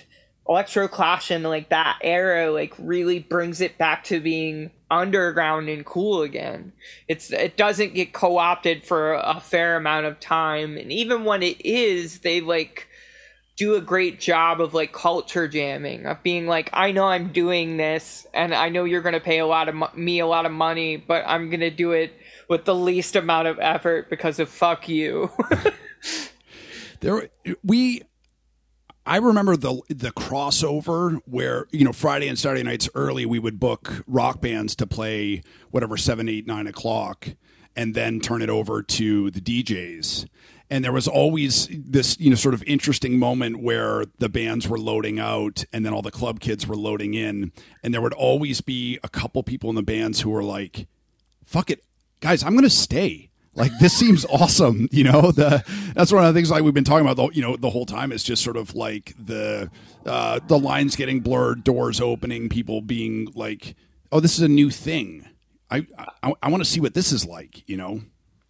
[0.48, 6.22] electroclash and like that era like really brings it back to being underground and cool
[6.22, 6.72] again.
[7.08, 10.76] It's it doesn't get co-opted for a fair amount of time.
[10.76, 12.88] And even when it is they like
[13.60, 17.76] do a great job of like culture jamming of being like i know i'm doing
[17.76, 20.46] this and i know you're going to pay a lot of mo- me a lot
[20.46, 22.10] of money but i'm going to do it
[22.48, 25.30] with the least amount of effort because of fuck you
[27.00, 27.28] there
[27.62, 28.02] we
[29.06, 33.58] I remember the the crossover where you know Friday and Saturday nights early we would
[33.58, 37.30] book rock bands to play whatever seven eight nine o'clock
[37.74, 40.26] and then turn it over to the DJs.
[40.70, 44.78] And there was always this, you know, sort of interesting moment where the bands were
[44.78, 47.50] loading out and then all the club kids were loading in.
[47.82, 50.86] And there would always be a couple people in the bands who were like,
[51.44, 51.82] fuck it,
[52.20, 53.30] guys, I'm to stay.
[53.54, 55.32] Like this seems awesome, you know.
[55.32, 55.64] The
[55.94, 57.86] that's one of the things like we've been talking about, the, you know, the whole
[57.86, 59.70] time is just sort of like the
[60.06, 63.74] uh, the lines getting blurred, doors opening, people being like,
[64.12, 65.28] "Oh, this is a new thing.
[65.68, 65.86] I
[66.22, 68.02] I, I want to see what this is like," you know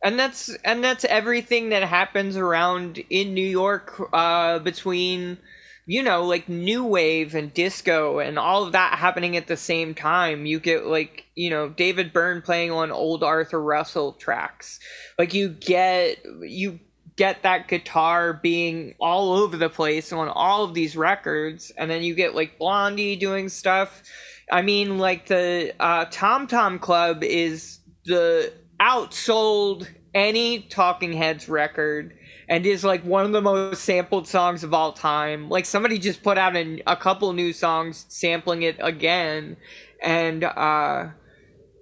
[0.03, 5.39] and that's and that's everything that happens around in New York uh, between
[5.87, 9.95] you know like new wave and disco and all of that happening at the same
[9.95, 10.47] time.
[10.47, 14.81] You get like you know David Byrne playing on old Arthur Russell tracks.
[15.19, 16.81] Like you get you
[17.17, 22.03] get that guitar being all over the place on all of these records, and then
[22.03, 24.03] you get like Blondie doing stuff.
[24.51, 32.15] I mean, like the uh, Tom Tom Club is the outsold any Talking Heads record
[32.49, 35.49] and is like one of the most sampled songs of all time.
[35.49, 39.57] Like somebody just put out a, a couple new songs sampling it again,
[40.03, 41.11] and uh,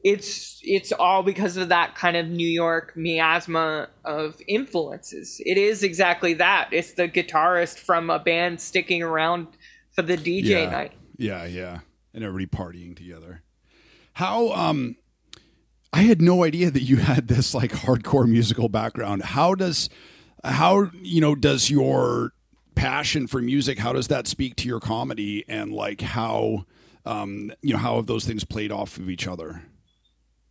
[0.05, 5.41] it's it's all because of that kind of New York miasma of influences.
[5.45, 6.69] It is exactly that.
[6.71, 9.49] It's the guitarist from a band sticking around
[9.93, 10.71] for the DJ yeah.
[10.71, 10.93] night.
[11.17, 11.81] Yeah, yeah,
[12.13, 13.43] and everybody partying together.
[14.13, 14.97] How um
[15.93, 19.23] I had no idea that you had this like hardcore musical background.
[19.23, 19.89] How does
[20.45, 22.33] how you know does your
[22.75, 26.65] passion for music how does that speak to your comedy and like how
[27.05, 29.63] um you know how have those things played off of each other?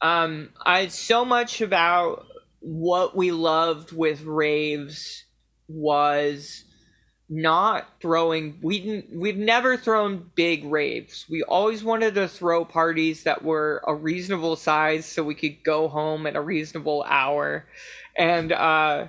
[0.02, 2.26] Um I so much about
[2.60, 5.26] what we loved with raves
[5.68, 6.64] was
[7.30, 11.26] not throwing we didn't we've never thrown big raves.
[11.30, 15.90] We always wanted to throw parties that were a reasonable size so we could go
[15.90, 17.66] home at a reasonable hour.
[18.18, 19.08] And uh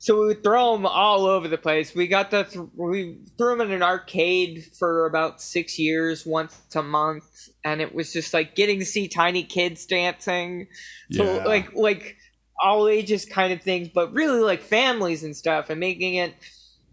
[0.00, 1.94] so we would throw them all over the place.
[1.94, 6.60] We got the th- we threw them in an arcade for about six years once
[6.76, 7.48] a month.
[7.64, 10.68] And it was just like getting to see tiny kids dancing.
[11.10, 11.42] So Yeah.
[11.44, 12.16] like like
[12.62, 16.34] all ages kind of things but really like families and stuff and making it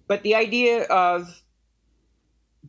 [0.07, 1.41] but the idea of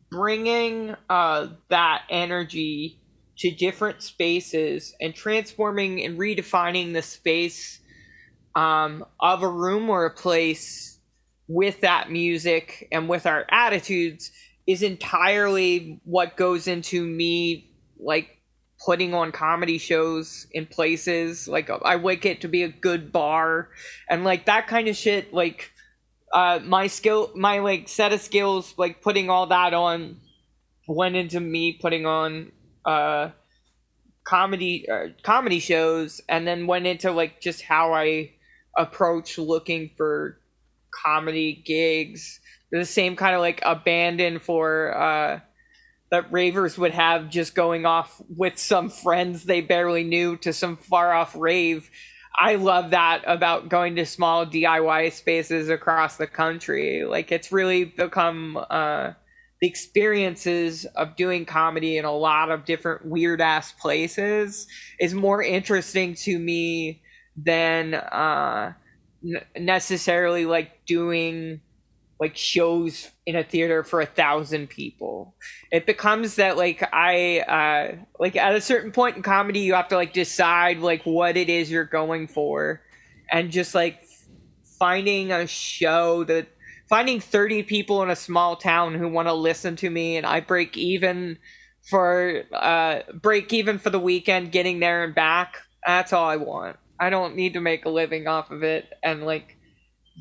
[0.09, 2.99] bringing uh, that energy
[3.37, 7.79] to different spaces and transforming and redefining the space
[8.55, 10.99] um, of a room or a place
[11.47, 14.31] with that music and with our attitudes
[14.65, 18.41] is entirely what goes into me like
[18.83, 21.47] putting on comedy shows in places.
[21.47, 23.69] Like i like it to be a good bar
[24.09, 25.71] and like that kind of shit like
[26.37, 30.17] uh my skill my like set of skills like putting all that on
[30.87, 32.51] went into me putting on
[32.85, 33.29] uh
[34.23, 38.29] comedy uh, comedy shows and then went into like just how i
[38.77, 40.39] approach looking for
[40.91, 42.39] comedy gigs.
[42.71, 45.39] The same kind of like abandon for uh
[46.09, 50.77] that ravers would have just going off with some friends they barely knew to some
[50.77, 51.89] far off rave
[52.39, 57.03] I love that about going to small DIY spaces across the country.
[57.03, 59.13] Like it's really become uh,
[59.59, 64.67] the experiences of doing comedy in a lot of different weird ass places
[64.99, 67.01] is more interesting to me
[67.35, 68.73] than uh,
[69.23, 71.61] n- necessarily like doing
[72.19, 75.35] like shows in a theater for a thousand people.
[75.71, 79.89] It becomes that like i uh like at a certain point in comedy you have
[79.89, 82.81] to like decide like what it is you're going for.
[83.31, 83.99] And just like
[84.79, 86.47] finding a show that
[86.89, 90.39] finding 30 people in a small town who want to listen to me and i
[90.39, 91.37] break even
[91.89, 96.77] for uh break even for the weekend getting there and back that's all i want.
[96.99, 98.91] I don't need to make a living off of it.
[99.03, 99.56] And like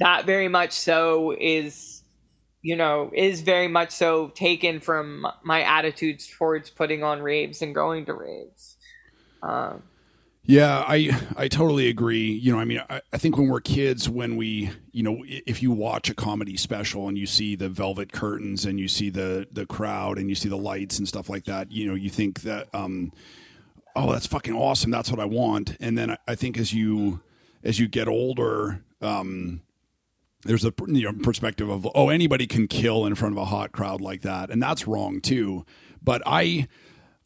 [0.01, 2.03] that very much so is
[2.62, 7.74] you know is very much so taken from my attitudes towards putting on raves and
[7.74, 8.76] going to raves
[9.42, 9.82] um,
[10.44, 12.30] Yeah, I I totally agree.
[12.32, 15.61] You know, I mean, I, I think when we're kids, when we, you know, if
[15.62, 19.48] you watch a comedy special and you see the velvet curtains and you see the
[19.51, 22.43] the crowd and you see the lights and stuff like that, you know, you think
[22.43, 23.12] that, um,
[23.97, 24.90] oh, that's fucking awesome.
[24.90, 25.77] That's what I want.
[25.81, 27.23] And then I, I think as you
[27.64, 29.62] as you get older, um,
[30.47, 33.73] there's a you know, perspective of oh anybody can kill in front of a hot
[33.73, 35.64] crowd like that, and that's wrong too.
[36.02, 36.68] But I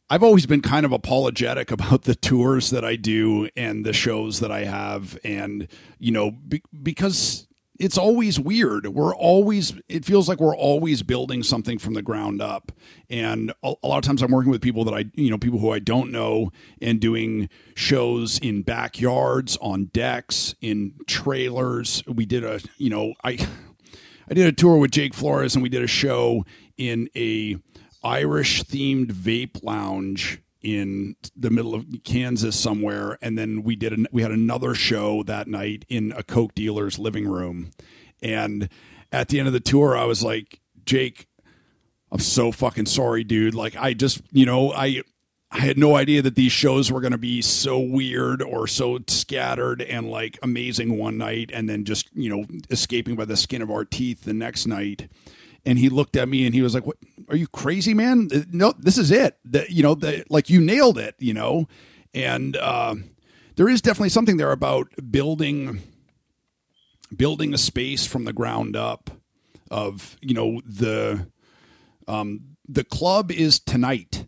[0.08, 4.40] I've always been kind of apologetic about the tours that I do and the shows
[4.40, 5.68] that I have, and
[5.98, 7.46] you know, be, because
[7.80, 8.88] it's always weird.
[8.88, 12.72] We're always it feels like we're always building something from the ground up.
[13.08, 15.58] And a, a, lot of times I'm working with people that I you know people
[15.58, 16.52] who I don't know
[16.82, 22.04] and doing shows in backyards, on decks, in trailers.
[22.06, 23.38] We did a you know I
[24.30, 26.44] I did a tour with Jake Flores and we did a show
[26.76, 27.56] in a
[28.04, 34.06] Irish themed vape lounge in the middle of Kansas somewhere, and then we did an,
[34.12, 37.70] we had another show that night in a coke dealer's living room,
[38.22, 38.68] and
[39.12, 41.26] at the end of the tour, I was like, Jake,
[42.12, 43.54] I'm so fucking sorry, dude.
[43.54, 45.02] Like I just you know I.
[45.52, 49.00] I had no idea that these shows were going to be so weird or so
[49.08, 53.60] scattered and like amazing one night and then just, you know, escaping by the skin
[53.60, 55.08] of our teeth the next night
[55.64, 56.96] and he looked at me and he was like, "What?
[57.28, 58.28] Are you crazy, man?
[58.50, 59.38] No, this is it.
[59.44, 61.14] That you know, the, like you nailed it.
[61.18, 61.68] You know."
[62.12, 62.96] And uh,
[63.56, 65.82] there is definitely something there about building
[67.14, 69.10] building a space from the ground up.
[69.70, 71.28] Of you know the
[72.08, 74.26] um, the club is tonight.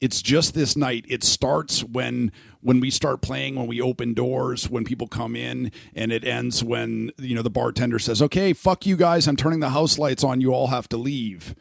[0.00, 1.04] It's just this night.
[1.08, 5.72] It starts when when we start playing, when we open doors, when people come in,
[5.94, 9.60] and it ends when you know the bartender says, "Okay, fuck you guys, I'm turning
[9.60, 10.40] the house lights on.
[10.40, 11.54] You all have to leave."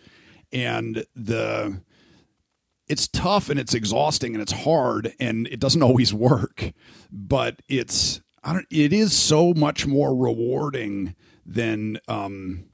[0.51, 1.81] And the
[2.88, 6.71] it's tough and it's exhausting and it's hard and it doesn't always work,
[7.11, 8.67] but it's I don't.
[8.69, 11.15] It is so much more rewarding
[11.45, 12.65] than um,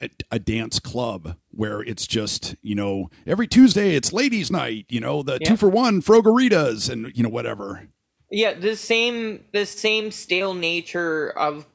[0.00, 5.00] a, a, dance club where it's just you know every Tuesday it's ladies' night, you
[5.00, 5.50] know the yeah.
[5.50, 7.88] two for one frogaritas and you know whatever.
[8.30, 11.66] Yeah, the same the same stale nature of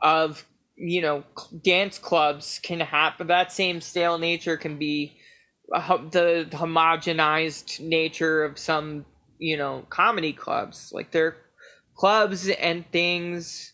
[0.00, 0.44] of
[0.76, 1.24] you know
[1.62, 3.26] dance clubs can happen.
[3.26, 5.16] That same stale nature can be
[5.68, 9.04] the homogenized nature of some
[9.38, 10.90] you know comedy clubs.
[10.92, 11.36] Like they're
[11.94, 13.72] clubs and things.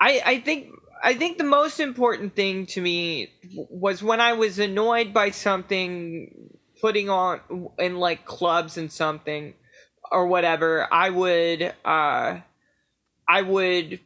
[0.00, 0.68] I I think
[1.06, 6.50] I think the most important thing to me was when I was annoyed by something
[6.80, 9.54] putting on in like clubs and something
[10.10, 12.40] or whatever, I would uh
[13.28, 14.00] I would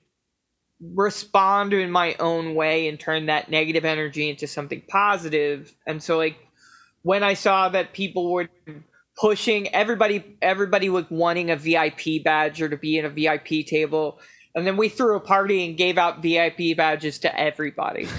[0.78, 5.74] respond in my own way and turn that negative energy into something positive.
[5.86, 6.36] And so like
[7.00, 8.50] when I saw that people were
[9.18, 14.20] pushing everybody everybody was wanting a VIP badge or to be in a VIP table
[14.54, 18.08] and then we threw a party and gave out VIP badges to everybody.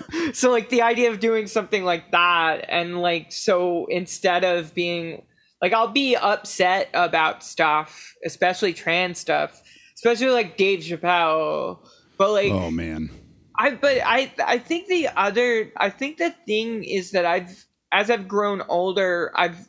[0.32, 5.22] so like the idea of doing something like that and like so instead of being
[5.60, 9.62] like I'll be upset about stuff, especially trans stuff,
[9.94, 11.78] especially like Dave Chappelle.
[12.18, 13.10] But like Oh man.
[13.58, 18.10] I but I I think the other I think the thing is that I've as
[18.10, 19.68] I've grown older, I've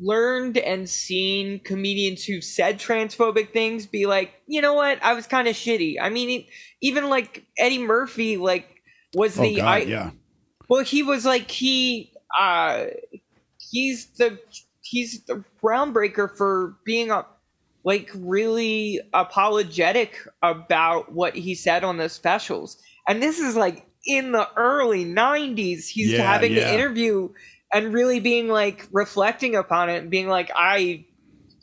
[0.00, 5.26] learned and seen comedians who've said transphobic things be like, you know what, I was
[5.26, 5.96] kind of shitty.
[6.00, 6.46] I mean,
[6.80, 8.82] even like Eddie Murphy, like
[9.14, 10.10] was oh, the God, I, yeah.
[10.68, 12.86] Well, he was like he uh
[13.70, 14.38] he's the
[14.82, 17.26] he's the groundbreaker for being a
[17.84, 22.76] like really apologetic about what he said on the specials.
[23.08, 26.68] And this is like in the early 90s he's yeah, having yeah.
[26.68, 27.30] an interview
[27.72, 31.04] and really being like reflecting upon it and being like i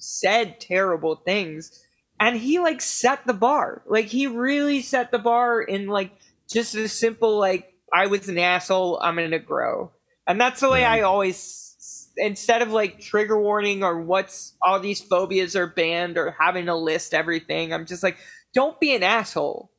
[0.06, 1.82] said terrible things.
[2.19, 3.84] And he like set the bar.
[3.88, 6.11] Like he really set the bar in like
[6.52, 9.91] just a simple like i was an asshole i'm gonna grow.
[10.27, 15.02] And that's the way i always instead of like trigger warning or what's all these
[15.02, 18.18] phobias are banned or having to list everything i'm just like
[18.53, 19.69] don't be an asshole.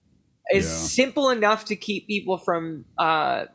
[0.48, 1.05] It's yeah.
[1.05, 3.47] simple enough to keep people from uh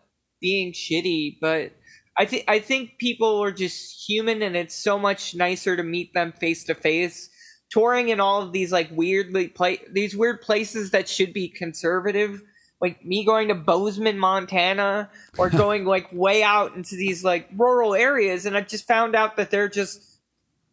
[0.42, 1.74] being shitty but
[2.18, 6.14] I think I think people are just human, and it's so much nicer to meet
[6.14, 7.30] them face to face.
[7.70, 12.42] Touring in all of these like weirdly play these weird places that should be conservative,
[12.82, 17.96] like me going to Bozeman, Montana, or going like way out into these like rural
[17.96, 20.20] areas, and I just found out that they're just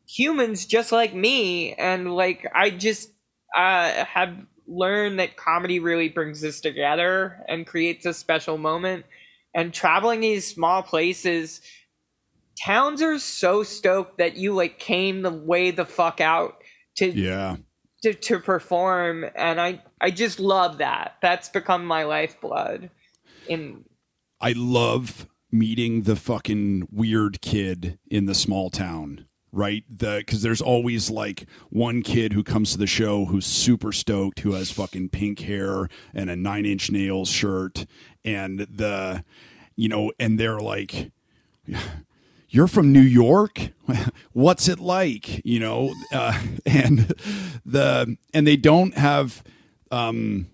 [0.09, 3.11] humans just like me, and like I just
[3.57, 4.35] uh, have
[4.67, 9.07] learned that comedy really brings us together and creates a special moment
[9.55, 11.61] and traveling these small places
[12.59, 16.63] towns are so stoked that you like came the way the fuck out
[16.97, 17.57] to yeah.
[18.03, 21.17] to, to perform and i i just love that.
[21.23, 22.91] That's become my lifeblood
[23.49, 23.85] in
[24.41, 30.61] i love meeting the fucking weird kid in the small town right the because there's
[30.61, 35.09] always like one kid who comes to the show who's super stoked who has fucking
[35.09, 37.87] pink hair and a nine inch nails shirt
[38.25, 39.25] and the
[39.75, 41.11] you know and they're like
[42.51, 43.71] you're from New York.
[44.33, 45.45] What's it like?
[45.45, 47.13] You know, uh, and
[47.65, 49.43] the and they don't have
[49.91, 50.47] um,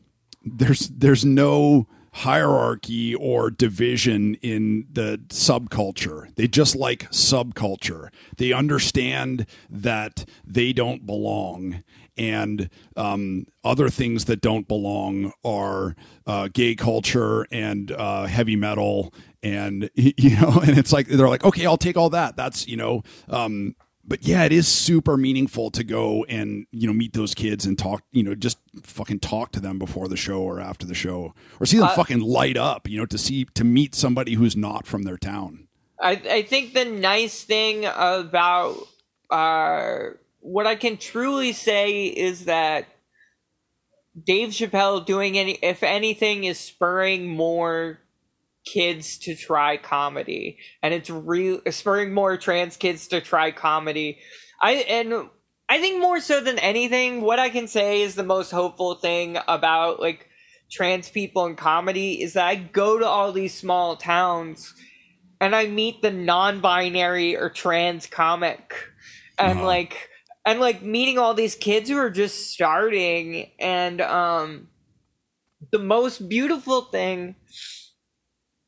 [0.44, 6.32] there's there's no hierarchy or division in the subculture.
[6.36, 8.08] They just like subculture.
[8.36, 11.82] They understand that they don't belong,
[12.16, 19.12] and um, other things that don't belong are uh, gay culture and uh, heavy metal,
[19.42, 22.36] and you know, and it's like they're like, okay, I'll take all that.
[22.36, 23.74] That's you know, um,
[24.06, 27.78] but yeah, it is super meaningful to go and you know meet those kids and
[27.78, 28.02] talk.
[28.12, 31.66] You know, just fucking talk to them before the show or after the show, or
[31.66, 32.88] see them uh, fucking light up.
[32.88, 35.68] You know, to see to meet somebody who's not from their town.
[36.00, 38.76] I I think the nice thing about
[39.30, 40.10] uh,
[40.40, 42.86] what I can truly say is that
[44.22, 47.98] Dave Chappelle doing any, if anything, is spurring more
[48.64, 50.58] kids to try comedy.
[50.82, 54.18] And it's real spurring more trans kids to try comedy.
[54.60, 55.28] I and
[55.68, 59.38] i think more so than anything what i can say is the most hopeful thing
[59.48, 60.28] about like
[60.70, 64.74] trans people in comedy is that i go to all these small towns
[65.40, 68.74] and i meet the non-binary or trans comic.
[69.36, 69.66] And uh-huh.
[69.66, 70.10] like
[70.46, 74.68] and like meeting all these kids who are just starting and um
[75.72, 77.34] the most beautiful thing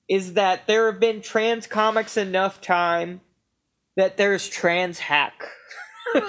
[0.09, 3.21] is that there have been trans comics enough time
[3.97, 5.45] that there's trans hack.
[6.15, 6.23] and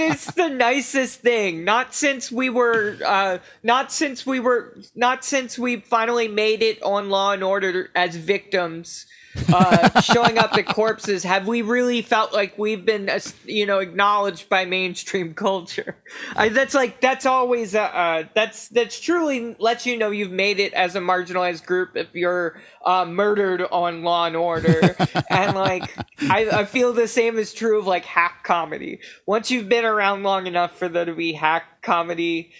[0.00, 1.64] it's the nicest thing.
[1.64, 6.82] Not since we were, uh, not since we were, not since we finally made it
[6.82, 9.06] on Law and Order as victims
[9.52, 13.78] uh, showing up at corpses, have we really felt like we've been, uh, you know,
[13.78, 15.96] acknowledged by mainstream culture?
[16.36, 20.60] I, that's like that's always uh, uh, that's that's truly lets you know you've made
[20.60, 24.96] it as a marginalized group if you're uh, murdered on Law and Order,
[25.30, 29.00] and like I, I feel the same is true of like hack comedy.
[29.26, 32.52] Once you've been around long enough for there to be hack comedy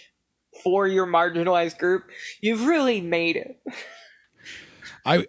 [0.63, 2.03] for your marginalized group,
[2.41, 3.59] you've really made it.
[5.05, 5.25] I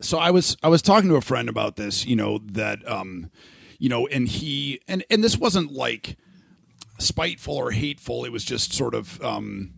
[0.00, 3.30] so I was I was talking to a friend about this, you know, that um
[3.78, 6.16] you know, and he and and this wasn't like
[6.98, 9.74] spiteful or hateful, it was just sort of um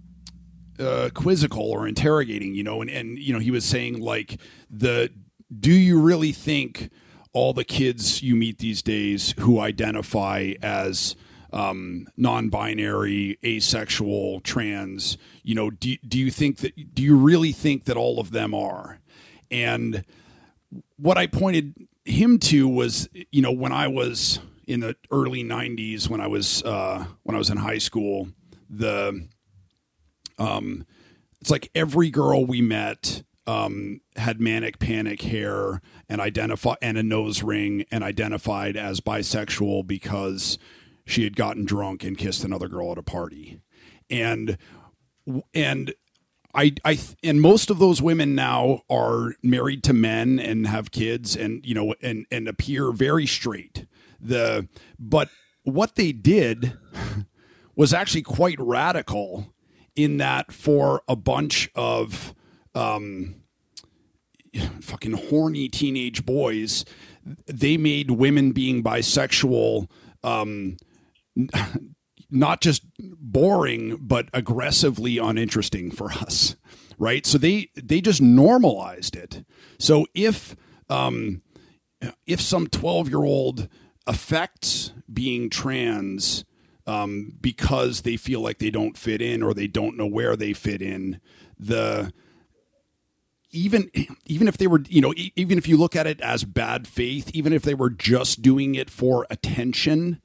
[0.78, 4.40] uh, quizzical or interrogating, you know, and and you know, he was saying like
[4.70, 5.10] the
[5.58, 6.90] do you really think
[7.32, 11.14] all the kids you meet these days who identify as
[11.52, 17.84] um, non-binary, asexual, trans, you know, do, do you think that do you really think
[17.84, 18.98] that all of them are?
[19.50, 20.04] And
[20.96, 21.74] what I pointed
[22.04, 26.62] him to was, you know, when I was in the early '90s, when I was
[26.62, 28.28] uh, when I was in high school,
[28.68, 29.28] the
[30.38, 30.86] um,
[31.40, 37.02] it's like every girl we met um, had manic panic hair and identify and a
[37.02, 40.58] nose ring and identified as bisexual because
[41.06, 43.60] she had gotten drunk and kissed another girl at a party,
[44.10, 44.58] and
[45.54, 45.94] and
[46.56, 51.36] I, I, and most of those women now are married to men and have kids,
[51.36, 53.86] and you know, and and appear very straight.
[54.18, 54.66] The
[54.98, 55.28] but
[55.64, 56.76] what they did
[57.76, 59.52] was actually quite radical
[59.94, 62.34] in that for a bunch of
[62.74, 63.36] um,
[64.80, 66.84] fucking horny teenage boys,
[67.46, 69.90] they made women being bisexual
[70.22, 70.76] um,
[72.30, 76.56] not just boring but aggressively uninteresting for us
[76.98, 77.26] right?
[77.26, 79.44] So they they just normalized it.
[79.78, 80.56] So if
[80.88, 81.42] um
[82.26, 83.68] if some 12 year old
[84.06, 86.44] affects being trans
[86.86, 90.52] um, because they feel like they don't fit in or they don't know where they
[90.52, 91.20] fit in
[91.58, 92.12] the
[93.50, 93.90] even
[94.26, 97.30] even if they were you know even if you look at it as bad faith
[97.32, 100.20] even if they were just doing it for attention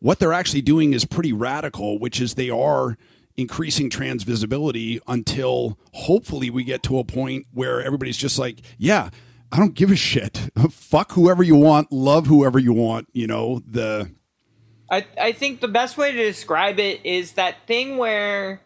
[0.00, 2.96] what they're actually doing is pretty radical, which is they are
[3.36, 9.10] increasing trans visibility until hopefully we get to a point where everybody's just like, yeah,
[9.52, 10.50] I don't give a shit.
[10.70, 14.10] Fuck whoever you want, love whoever you want, you know, the
[14.90, 18.60] I I think the best way to describe it is that thing where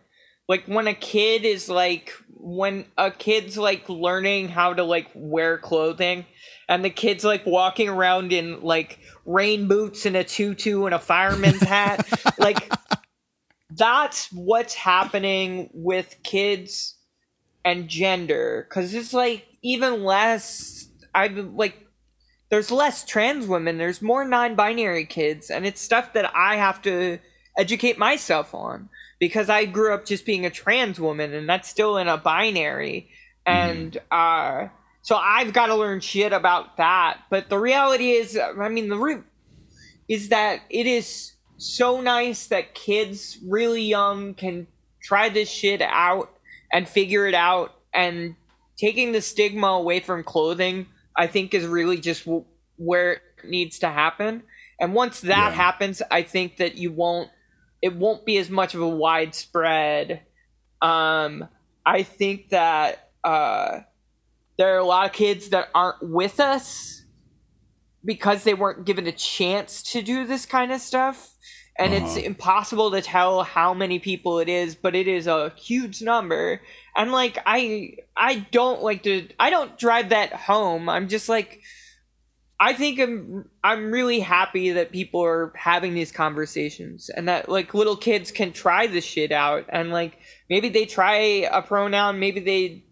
[0.49, 5.59] like when a kid is like when a kid's like learning how to like wear
[5.59, 6.27] clothing
[6.69, 10.99] and the kid's like walking around in like rain boots and a tutu and a
[10.99, 12.07] fireman's hat.
[12.39, 12.71] like
[13.71, 16.97] that's what's happening with kids
[17.65, 18.67] and gender.
[18.69, 21.79] Because it's like even less i like
[22.51, 23.79] there's less trans women.
[23.79, 25.51] There's more non-binary kids.
[25.51, 27.19] And it's stuff that i have to
[27.57, 28.89] educate myself on.
[29.19, 33.11] Because i grew up just being a trans woman and that's still in a binary.
[33.47, 34.67] And mm.
[34.67, 34.69] uh
[35.03, 37.19] so I've got to learn shit about that.
[37.31, 39.25] But the reality is, I mean, the root
[40.09, 44.67] is that it is so nice that kids really young can
[45.03, 46.31] try this shit out
[46.73, 48.35] and figure it out and
[48.79, 52.45] taking the stigma away from clothing i think is really just w-
[52.77, 54.43] where it needs to happen
[54.81, 55.51] and once that Yeah.
[55.51, 57.31] happens i think that you won't
[57.81, 60.23] it won't be as much of a widespread
[60.81, 61.47] um
[61.87, 63.81] i think that uh
[64.59, 67.05] there are a lot of kids that aren't with us
[68.05, 71.31] because they weren't given a chance to do this kind of stuff.
[71.79, 72.27] And it's Uh-huh.
[72.27, 76.61] impossible to tell how many people it is but it is a huge number.
[76.97, 80.89] And like i i don't like to i don't drive that home.
[80.89, 81.61] I'm just like
[82.61, 87.73] i think i'm i'm really happy that people are having these conversations and that like
[87.75, 89.65] little kids can try this shit out.
[89.71, 90.19] And like
[90.51, 91.15] maybe they try
[91.51, 92.85] a pronoun maybe they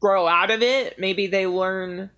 [0.00, 0.98] grow out of it.
[0.98, 2.10] Maybe they learn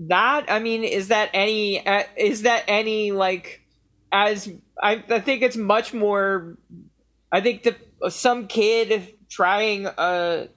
[0.00, 0.46] that.
[0.48, 3.64] I mean is that any uh, is that any like
[4.14, 4.48] as
[4.80, 6.56] I, I think it's much more
[7.32, 7.76] i think that
[8.10, 10.48] some kid trying a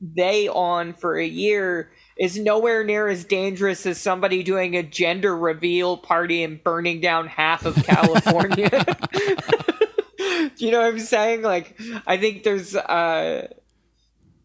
[0.00, 5.36] they on for a year is nowhere near as dangerous as somebody doing a gender
[5.36, 8.70] reveal party and burning down half of california.
[10.18, 11.42] Do you know what i'm saying?
[11.42, 13.48] Like i think there's uh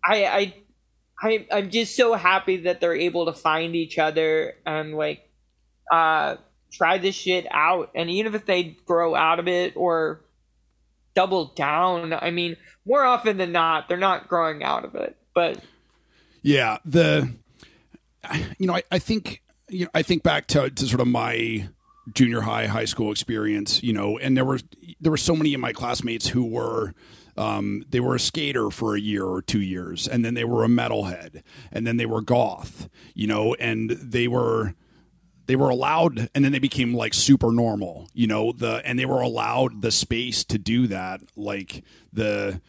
[0.03, 0.53] i i
[1.21, 5.29] I, I'm just so happy that they're able to find each other and like
[5.91, 6.35] uh
[6.71, 7.91] try this shit out.
[7.95, 10.21] And even if they grow out of it or
[11.15, 15.17] double down i mean more often than not they're not growing out of it.
[15.33, 15.59] But
[16.41, 17.33] Yeah, the
[18.57, 21.67] you know, I, I think you know, I think back to, to sort of my
[22.13, 24.59] junior high, high school experience, you know, and there were
[25.01, 26.93] there were so many of my classmates who were
[27.37, 30.63] um, they were a skater for a year or two years, and then they were
[30.63, 34.73] a metalhead, and then they were goth, you know, and they were
[35.47, 39.05] they were allowed and then they became like super normal you know the and they
[39.05, 42.59] were allowed the space to do that like the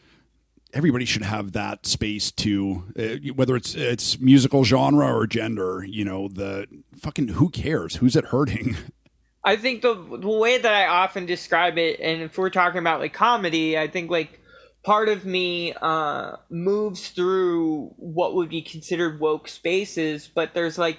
[0.75, 6.05] everybody should have that space to uh, whether it's it's musical genre or gender you
[6.05, 6.67] know the
[6.97, 7.97] fucking who cares?
[7.97, 8.77] Who's it hurting?
[9.45, 12.99] I think the the way that I often describe it, and if we're talking about
[12.99, 14.41] like comedy, I think like
[14.87, 20.99] part of me uh, moves through what would be considered woke spaces, but there's like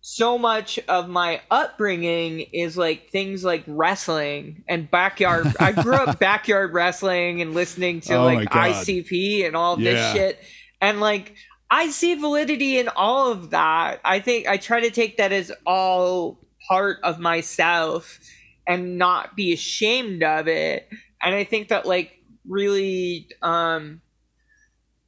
[0.00, 5.54] so much of my upbringing is like things like wrestling and backyard.
[5.60, 8.48] I grew up backyard wrestling and listening to Oh like.
[8.48, 9.90] ICP and all Yeah.
[9.92, 10.38] this shit,
[10.80, 11.34] and like.
[11.70, 14.00] I see validity in all of that.
[14.02, 18.18] I think I try to take that as all part of myself
[18.66, 20.88] and not be ashamed of it.
[21.22, 22.12] And I think that like
[22.48, 24.00] really um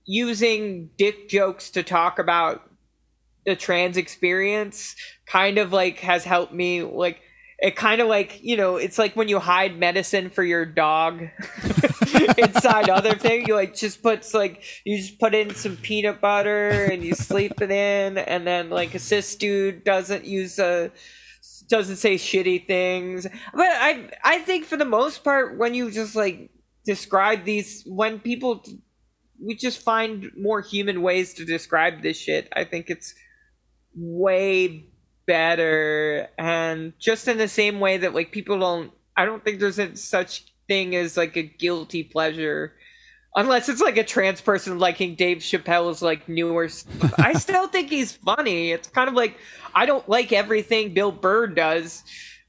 [0.06, 2.70] using dick jokes to talk about
[3.46, 4.96] the trans experience
[5.26, 7.20] kind of like has helped me like
[7.58, 11.20] it kind of like you know it's like when you hide medicine for your dog
[12.38, 16.70] inside other thing you like just puts like you just put in some peanut butter
[16.70, 20.90] and you sleep it in and then like a cis dude doesn't use a
[21.68, 23.26] doesn't say shitty things.
[23.54, 26.50] But i i think for the most part when you just like
[26.84, 28.62] describe these when people
[29.42, 32.48] we just find more human ways to describe this shit.
[32.54, 33.14] I think it's
[33.94, 34.84] way
[35.26, 39.78] better and just in the same way that like people don't i don't think there's
[39.78, 42.74] a such thing as like a guilty pleasure.
[43.36, 47.14] Unless it's like a trans person liking dave chappelle's like newer stuff.
[47.18, 48.72] I still think he's funny.
[48.72, 49.36] It's kind of like
[49.74, 52.02] i don't like everything bill burr does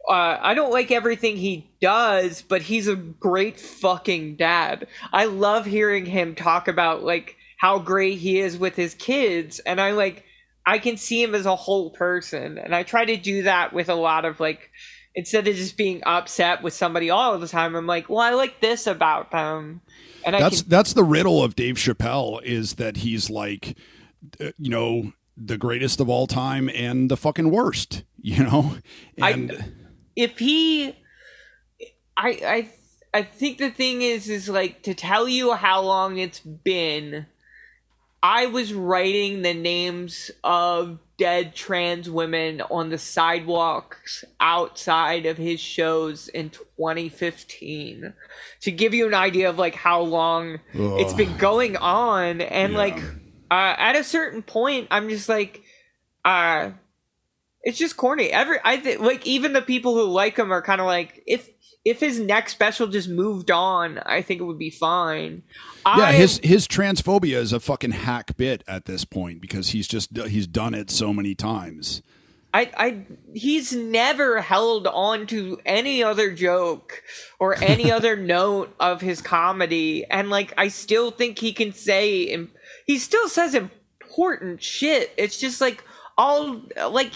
[0.07, 4.87] uh, I don't like everything he does, but he's a great fucking dad.
[5.13, 9.79] I love hearing him talk about like how great he is with his kids, and
[9.79, 10.25] I like
[10.65, 13.89] I can see him as a whole person, and I try to do that with
[13.89, 14.71] a lot of like
[15.13, 17.75] instead of just being upset with somebody all the time.
[17.75, 19.81] I'm like, well, I like this about them,
[20.25, 23.77] and I that's can that's the riddle of Dave Chappelle is that he's like
[24.39, 28.77] uh, you know the greatest of all time and the fucking worst you know
[29.17, 29.73] and
[30.21, 30.95] if he
[32.17, 32.69] I I
[33.13, 37.25] I think the thing is is like to tell you how long it's been
[38.23, 45.59] I was writing the names of dead trans women on the sidewalks outside of his
[45.59, 48.13] shows in 2015
[48.61, 52.77] to give you an idea of like how long it's been going on and Yeah.
[52.77, 52.99] like
[53.49, 55.61] uh, at a certain point i'm just like
[56.23, 56.71] uh
[57.63, 58.29] it's just corny.
[58.29, 61.49] Every i think like even the people who like him are kind of like if
[61.83, 65.43] if his next special just moved on i think it would be fine.
[65.85, 69.87] Yeah I, his his transphobia is a fucking hack bit at this point because he's
[69.87, 72.01] just he's done it so many times.
[72.53, 77.01] I, I, he's never held on to any other joke
[77.39, 82.47] or any other note of his comedy, and like I still think he can say,
[82.85, 85.13] he still says important shit.
[85.17, 85.83] It's just like
[86.17, 87.13] all like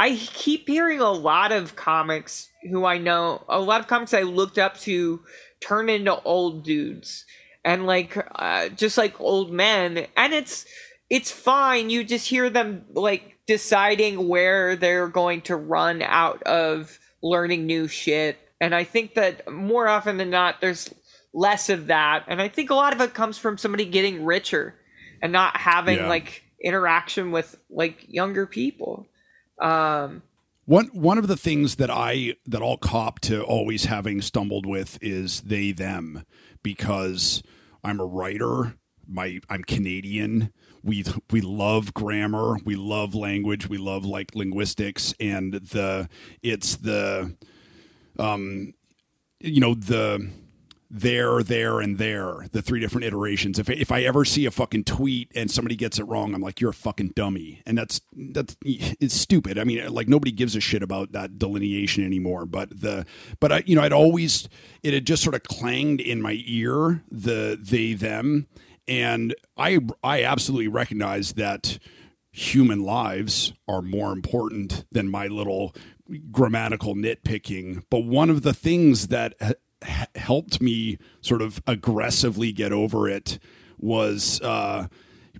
[0.00, 4.22] I keep hearing a lot of comics who I know, a lot of comics I
[4.22, 5.20] looked up to
[5.60, 7.26] turn into old dudes
[7.66, 10.64] and like uh, just like old men, and it's
[11.10, 11.90] it's fine.
[11.90, 17.86] You just hear them like deciding where they're going to run out of learning new
[17.86, 18.38] shit.
[18.58, 20.88] And I think that more often than not, there's
[21.34, 22.24] less of that.
[22.26, 24.76] And I think a lot of it comes from somebody getting richer
[25.20, 26.08] and not having yeah.
[26.08, 29.06] like interaction with like younger people.
[29.60, 30.22] Um,
[30.66, 34.98] one one of the things that I that I'll cop to always having stumbled with
[35.02, 36.24] is they them
[36.62, 37.42] because
[37.84, 38.74] I'm a writer.
[39.08, 40.52] My I'm Canadian.
[40.82, 42.58] We we love grammar.
[42.64, 43.68] We love language.
[43.68, 46.08] We love like linguistics and the
[46.42, 47.36] it's the
[48.18, 48.74] um
[49.40, 50.30] you know the
[50.90, 53.60] there, there, and there, the three different iterations.
[53.60, 56.60] If if I ever see a fucking tweet and somebody gets it wrong, I'm like,
[56.60, 59.56] you're a fucking dummy, and that's that's it's stupid.
[59.56, 62.44] I mean, like nobody gives a shit about that delineation anymore.
[62.44, 63.06] But the
[63.38, 64.48] but I you know I'd always
[64.82, 68.48] it had just sort of clanged in my ear the they them,
[68.88, 71.78] and I I absolutely recognize that
[72.32, 75.74] human lives are more important than my little
[76.32, 77.84] grammatical nitpicking.
[77.90, 79.34] But one of the things that
[80.14, 83.38] helped me sort of aggressively get over it
[83.78, 84.86] was uh,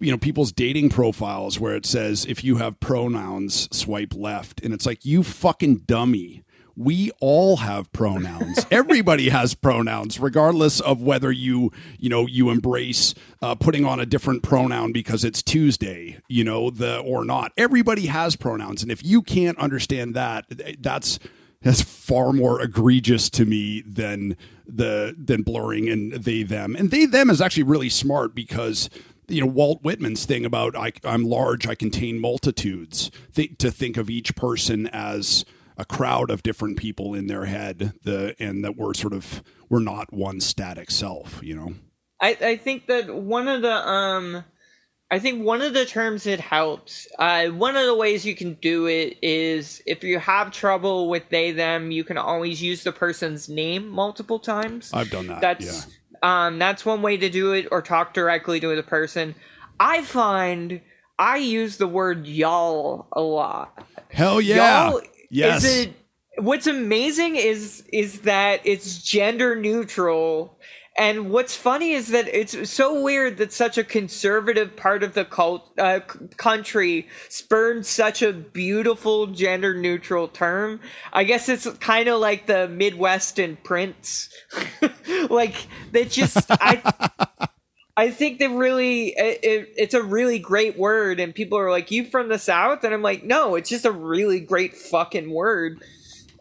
[0.01, 4.61] you know people's dating profiles where it says if you have pronouns swipe left.
[4.63, 6.43] And it's like you fucking dummy.
[6.77, 8.65] We all have pronouns.
[8.71, 14.07] Everybody has pronouns regardless of whether you you know you embrace uh, putting on a
[14.07, 17.53] different pronoun because it's tuesday you know the or not.
[17.57, 18.83] Everybody has pronouns.
[18.83, 20.47] And if you can't understand that
[20.81, 21.19] that's
[21.63, 27.05] that's far more egregious to me than the than blurring and they them and they
[27.05, 28.89] them is actually really smart because
[29.31, 33.11] you know Walt Whitman's thing about I, am large, I contain multitudes.
[33.35, 35.45] Th- to think of each person as
[35.77, 39.81] a crowd of different people in their head, the and that we're sort of we're
[39.81, 41.41] not one static self.
[41.43, 41.75] You know,
[42.21, 44.45] I I think that one of the um
[45.13, 47.09] I think one of the terms it helps.
[47.19, 51.29] Uh, one of the ways you can do it is if you have trouble with
[51.31, 54.91] they them, you can always use the person's name multiple times.
[54.95, 55.41] I've done that.
[55.41, 55.89] That's
[56.23, 56.47] yeah.
[56.47, 59.35] um, that's one way to do it, or talk directly to the person.
[59.81, 60.81] I find
[61.19, 63.85] I use the word y'all a lot.
[64.11, 64.91] Hell yeah!
[64.91, 65.65] Y'all yes.
[65.65, 65.95] Is it,
[66.39, 70.57] what's amazing is is that it's gender neutral
[71.01, 75.25] and what's funny is that it's so weird that such a conservative part of the
[75.25, 76.01] cult uh,
[76.37, 80.79] country spurned such a beautiful gender neutral term.
[81.11, 84.29] I guess it's kind of like the Midwest and Prince.
[85.31, 85.55] like
[85.91, 86.83] they just I
[87.97, 92.05] I think they really it, it's a really great word and people are like you
[92.05, 95.83] from the south and I'm like no, it's just a really great fucking word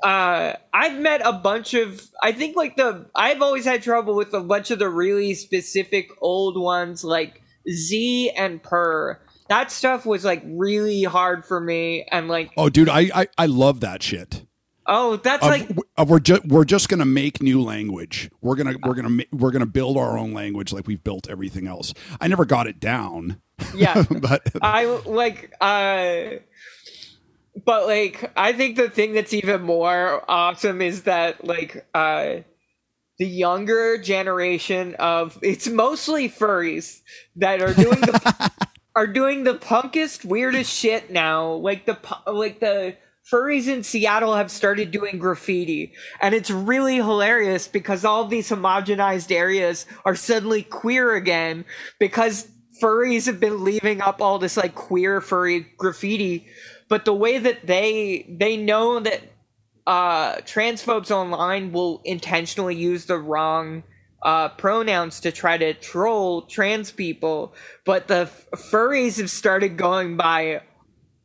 [0.03, 2.01] uh, I've met a bunch of.
[2.21, 3.05] I think like the.
[3.15, 8.31] I've always had trouble with a bunch of the really specific old ones like Z
[8.31, 9.19] and Per.
[9.49, 12.51] That stuff was like really hard for me, and like.
[12.57, 14.45] Oh, dude, I I, I love that shit.
[14.91, 18.31] Oh, that's uh, like uh, we're just we're just gonna make new language.
[18.41, 21.93] We're gonna we're gonna we're gonna build our own language like we've built everything else.
[22.19, 23.39] I never got it down.
[23.75, 26.39] Yeah, but I like uh
[27.65, 32.37] but like I think the thing that's even more awesome is that like uh
[33.17, 37.01] the younger generation of it's mostly furries
[37.35, 38.51] that are doing the
[38.95, 41.53] are doing the punkest weirdest shit now.
[41.53, 42.95] Like the like the
[43.31, 45.93] furries in Seattle have started doing graffiti.
[46.21, 51.65] And it's really hilarious because all these homogenized areas are suddenly queer again
[51.99, 52.47] because
[52.81, 56.47] furries have been leaving up all this like queer furry graffiti
[56.87, 59.21] but the way that they they know that
[59.89, 63.83] uh, transphobes online will intentionally use the wrong
[64.23, 70.17] uh, pronouns to try to troll trans people, but the f- furries have started going
[70.17, 70.61] by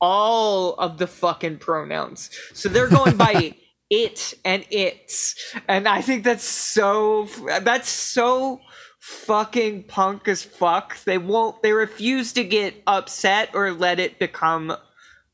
[0.00, 2.30] all of the fucking pronouns.
[2.54, 3.54] So they're going by
[3.90, 7.28] it and its, and I think that's so
[7.62, 8.60] that's so
[9.04, 10.96] fucking punk as fuck.
[11.04, 11.62] They won't.
[11.62, 14.74] They refuse to get upset or let it become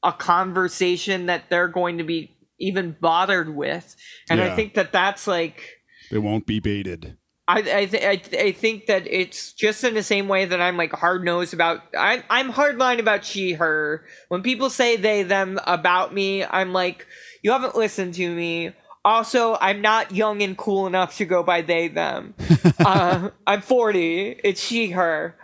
[0.02, 3.94] a conversation that they're going to be even bothered with.
[4.28, 4.52] And yeah.
[4.52, 5.62] I think that that's like
[6.10, 7.16] they won't be baited.
[7.46, 10.60] I I, th- I, th- I think that it's just in the same way that
[10.60, 14.04] I'm like hard nosed about I'm I'm hardline about she her.
[14.30, 17.06] When people say they them about me, I'm like
[17.44, 18.72] you haven't listened to me.
[19.04, 22.34] Also, I'm not young and cool enough to go by they them.
[22.84, 24.40] uh, I'm 40.
[24.44, 25.34] It's she her.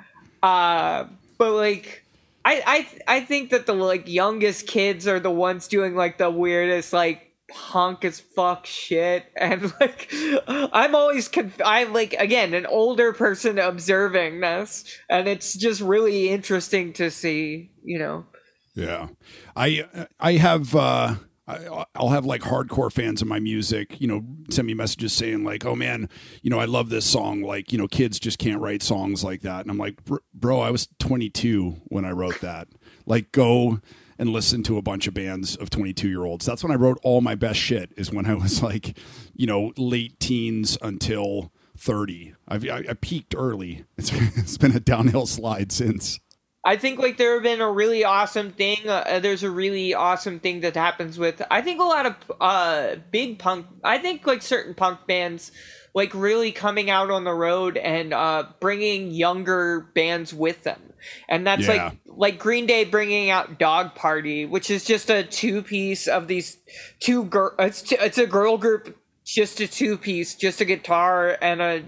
[0.43, 1.07] Uh,
[1.39, 2.05] but like
[2.45, 6.31] I I I think that the like youngest kids are the ones doing like the
[6.31, 10.13] weirdest like punk as fuck shit and like
[10.49, 16.29] i'm always conf- i'm like again an older person observing this and it's just really
[16.29, 18.27] interesting to see you know
[18.75, 19.07] yeah
[19.55, 19.85] i
[20.19, 21.15] i have uh
[21.49, 25.45] I, I'll have like hardcore fans of my music, you know, send me messages saying
[25.45, 26.09] like, "Oh man,
[26.43, 29.43] you know, I love this song." Like, you know, kids just can't write songs like
[29.43, 30.01] that, and I'm like,
[30.35, 32.69] "Bro, I was 22 when I wrote that.
[33.07, 33.81] Like, go
[34.19, 36.47] and listen to a bunch of bands of 22 year olds.
[36.47, 37.93] That's when I wrote all my best shit.
[37.97, 38.99] Is when I was like,
[39.35, 42.35] you know, late teens until 30.
[42.49, 43.85] I've, I, I peaked early.
[43.97, 46.21] It's it's been a downhill slide since.
[46.67, 48.89] I think like there have been a really awesome thing.
[48.89, 51.41] Uh, there's a really awesome thing that happens with.
[51.51, 53.67] I think a lot of uh, big punk.
[53.85, 55.53] I think like certain punk bands
[55.95, 60.87] like really coming out on the road and uh, bringing younger bands with them
[61.29, 61.85] and that's yeah.
[61.85, 66.29] like like Green Day bringing out Dog Party, which is just a two piece of
[66.29, 66.57] these
[67.01, 67.53] two girl.
[67.59, 71.85] It's, it's a girl group, just a two piece, just a guitar and a,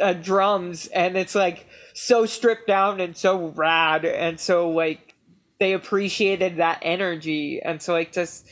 [0.00, 1.66] a drums, and it's like
[2.00, 5.14] so stripped down and so rad, and so like
[5.58, 8.46] they appreciated that energy, and so like just.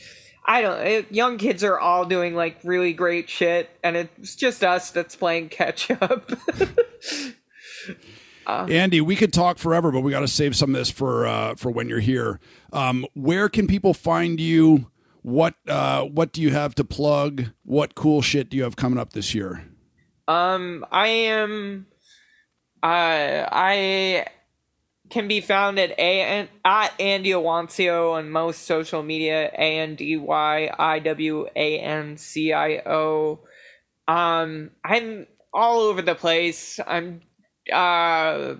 [0.45, 0.79] I don't.
[0.79, 5.15] It, young kids are all doing like really great shit, and it's just us that's
[5.15, 6.31] playing catch up.
[8.49, 11.27] Uh, Andy, we could talk forever, but we got to save some of this for
[11.27, 12.39] uh, for when you're here.
[12.73, 14.89] Um, where can people find you?
[15.21, 17.51] What uh, what do you have to plug?
[17.63, 19.67] What cool shit do you have coming up this year?
[20.27, 21.85] Um, I am.
[22.81, 24.25] Uh, I
[25.09, 29.49] can be found at a at Andy Iwancio on most social media.
[29.53, 33.39] A N D Y I W A N C I O.
[34.07, 36.79] Um, I'm all over the place.
[36.85, 37.21] I'm
[37.71, 38.55] uh,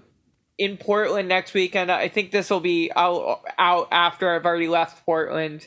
[0.58, 1.92] in Portland next weekend.
[1.92, 5.66] I think this will be out out after I've already left Portland.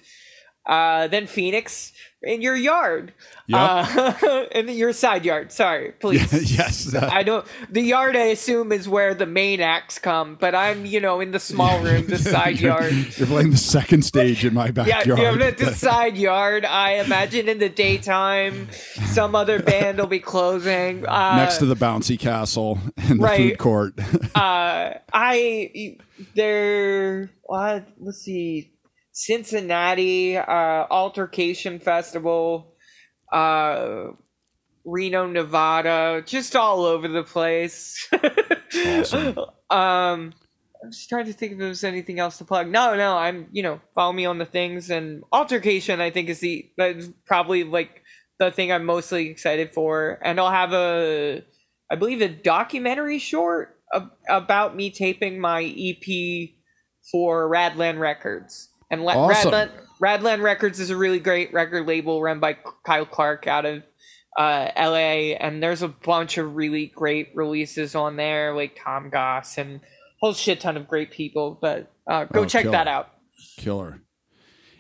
[0.64, 3.12] Uh, then Phoenix in your yard,
[3.48, 3.60] yep.
[3.60, 5.50] uh, in your side yard.
[5.50, 6.56] Sorry, please.
[6.56, 7.44] yes, uh, I don't.
[7.68, 11.32] The yard I assume is where the main acts come, but I'm you know in
[11.32, 12.92] the small room, the side yard.
[13.16, 15.06] You're playing the second stage in my backyard.
[15.06, 16.64] Yeah, yeah the side yard.
[16.64, 18.68] I imagine in the daytime,
[19.06, 23.36] some other band will be closing uh, next to the bouncy castle and the right.
[23.36, 23.94] food court.
[24.36, 25.98] uh, I
[26.34, 27.30] there.
[27.42, 27.88] What?
[27.98, 28.71] Let's see
[29.12, 32.74] Cincinnati, uh, Altercation Festival,
[33.32, 34.08] uh,
[34.84, 38.08] Reno, Nevada, just all over the place.
[38.86, 39.36] awesome.
[39.70, 40.34] Um,
[40.84, 42.68] I'm just trying to think if there's anything else to plug.
[42.68, 45.98] No, no, I'm you know follow me on the things and altercation.
[46.02, 46.70] I think is the
[47.24, 48.02] probably like
[48.38, 51.42] the thing I'm mostly excited for, and I'll have a
[51.90, 53.78] I believe a documentary short
[54.28, 56.50] about me taping my EP
[57.10, 58.68] for Radland Records.
[58.92, 59.50] And awesome.
[59.50, 59.70] Radland,
[60.00, 63.82] Radland Records is a really great record label run by Kyle Clark out of
[64.36, 65.34] uh, LA.
[65.40, 69.80] And there's a bunch of really great releases on there, like Tom Goss and a
[70.20, 71.58] whole shit ton of great people.
[71.60, 72.72] But uh, go oh, check killer.
[72.72, 73.08] that out.
[73.56, 74.02] Killer.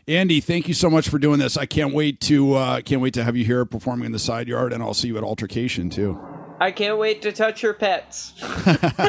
[0.06, 1.56] Andy, thank you so much for doing this.
[1.56, 4.48] I can't wait to uh, can't wait to have you here performing in the side
[4.48, 6.18] yard, and I'll see you at Altercation too.
[6.60, 8.34] I can't wait to touch your pets.
[8.66, 9.08] All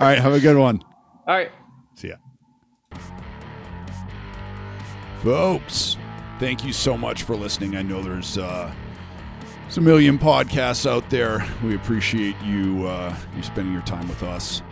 [0.00, 0.82] right, have a good one.
[1.26, 1.52] All right.
[1.94, 2.16] See ya.
[5.22, 5.98] Folks,
[6.38, 7.76] thank you so much for listening.
[7.76, 8.72] I know there's uh,
[9.76, 11.46] a million podcasts out there.
[11.62, 14.62] We appreciate you uh, you spending your time with us.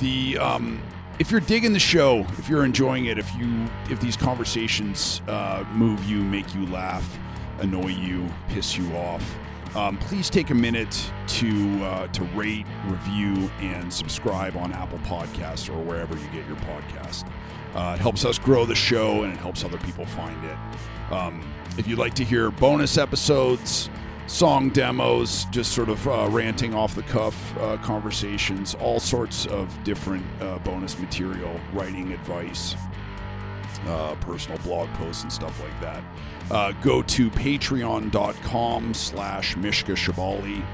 [0.00, 0.82] The um,
[1.20, 5.64] if you're digging the show, if you're enjoying it, if you if these conversations uh,
[5.72, 7.16] move you, make you laugh,
[7.60, 9.38] annoy you, piss you off,
[9.76, 15.72] um, please take a minute to uh, to rate, review, and subscribe on Apple Podcasts
[15.72, 17.30] or wherever you get your podcast.
[17.74, 21.12] Uh, it helps us grow the show and it helps other people find it.
[21.12, 21.42] Um,
[21.76, 23.88] if you'd like to hear bonus episodes,
[24.26, 29.82] song demos, just sort of uh, ranting off the cuff uh, conversations, all sorts of
[29.84, 32.76] different uh, bonus material, writing advice,
[33.86, 36.02] uh, personal blog posts, and stuff like that.
[36.50, 40.64] Uh, go to patreon.com slash Mishka Shubaly.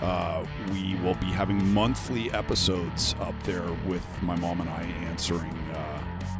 [0.00, 5.56] Uh, we will be having monthly episodes up there with my mom and I answering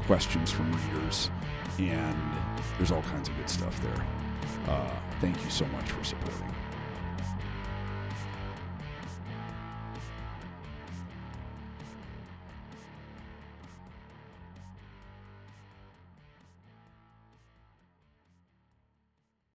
[0.06, 1.30] questions from readers,
[1.78, 2.16] and
[2.76, 4.06] there's all kinds of good stuff there.
[4.68, 6.51] Uh, thank you so much for supporting.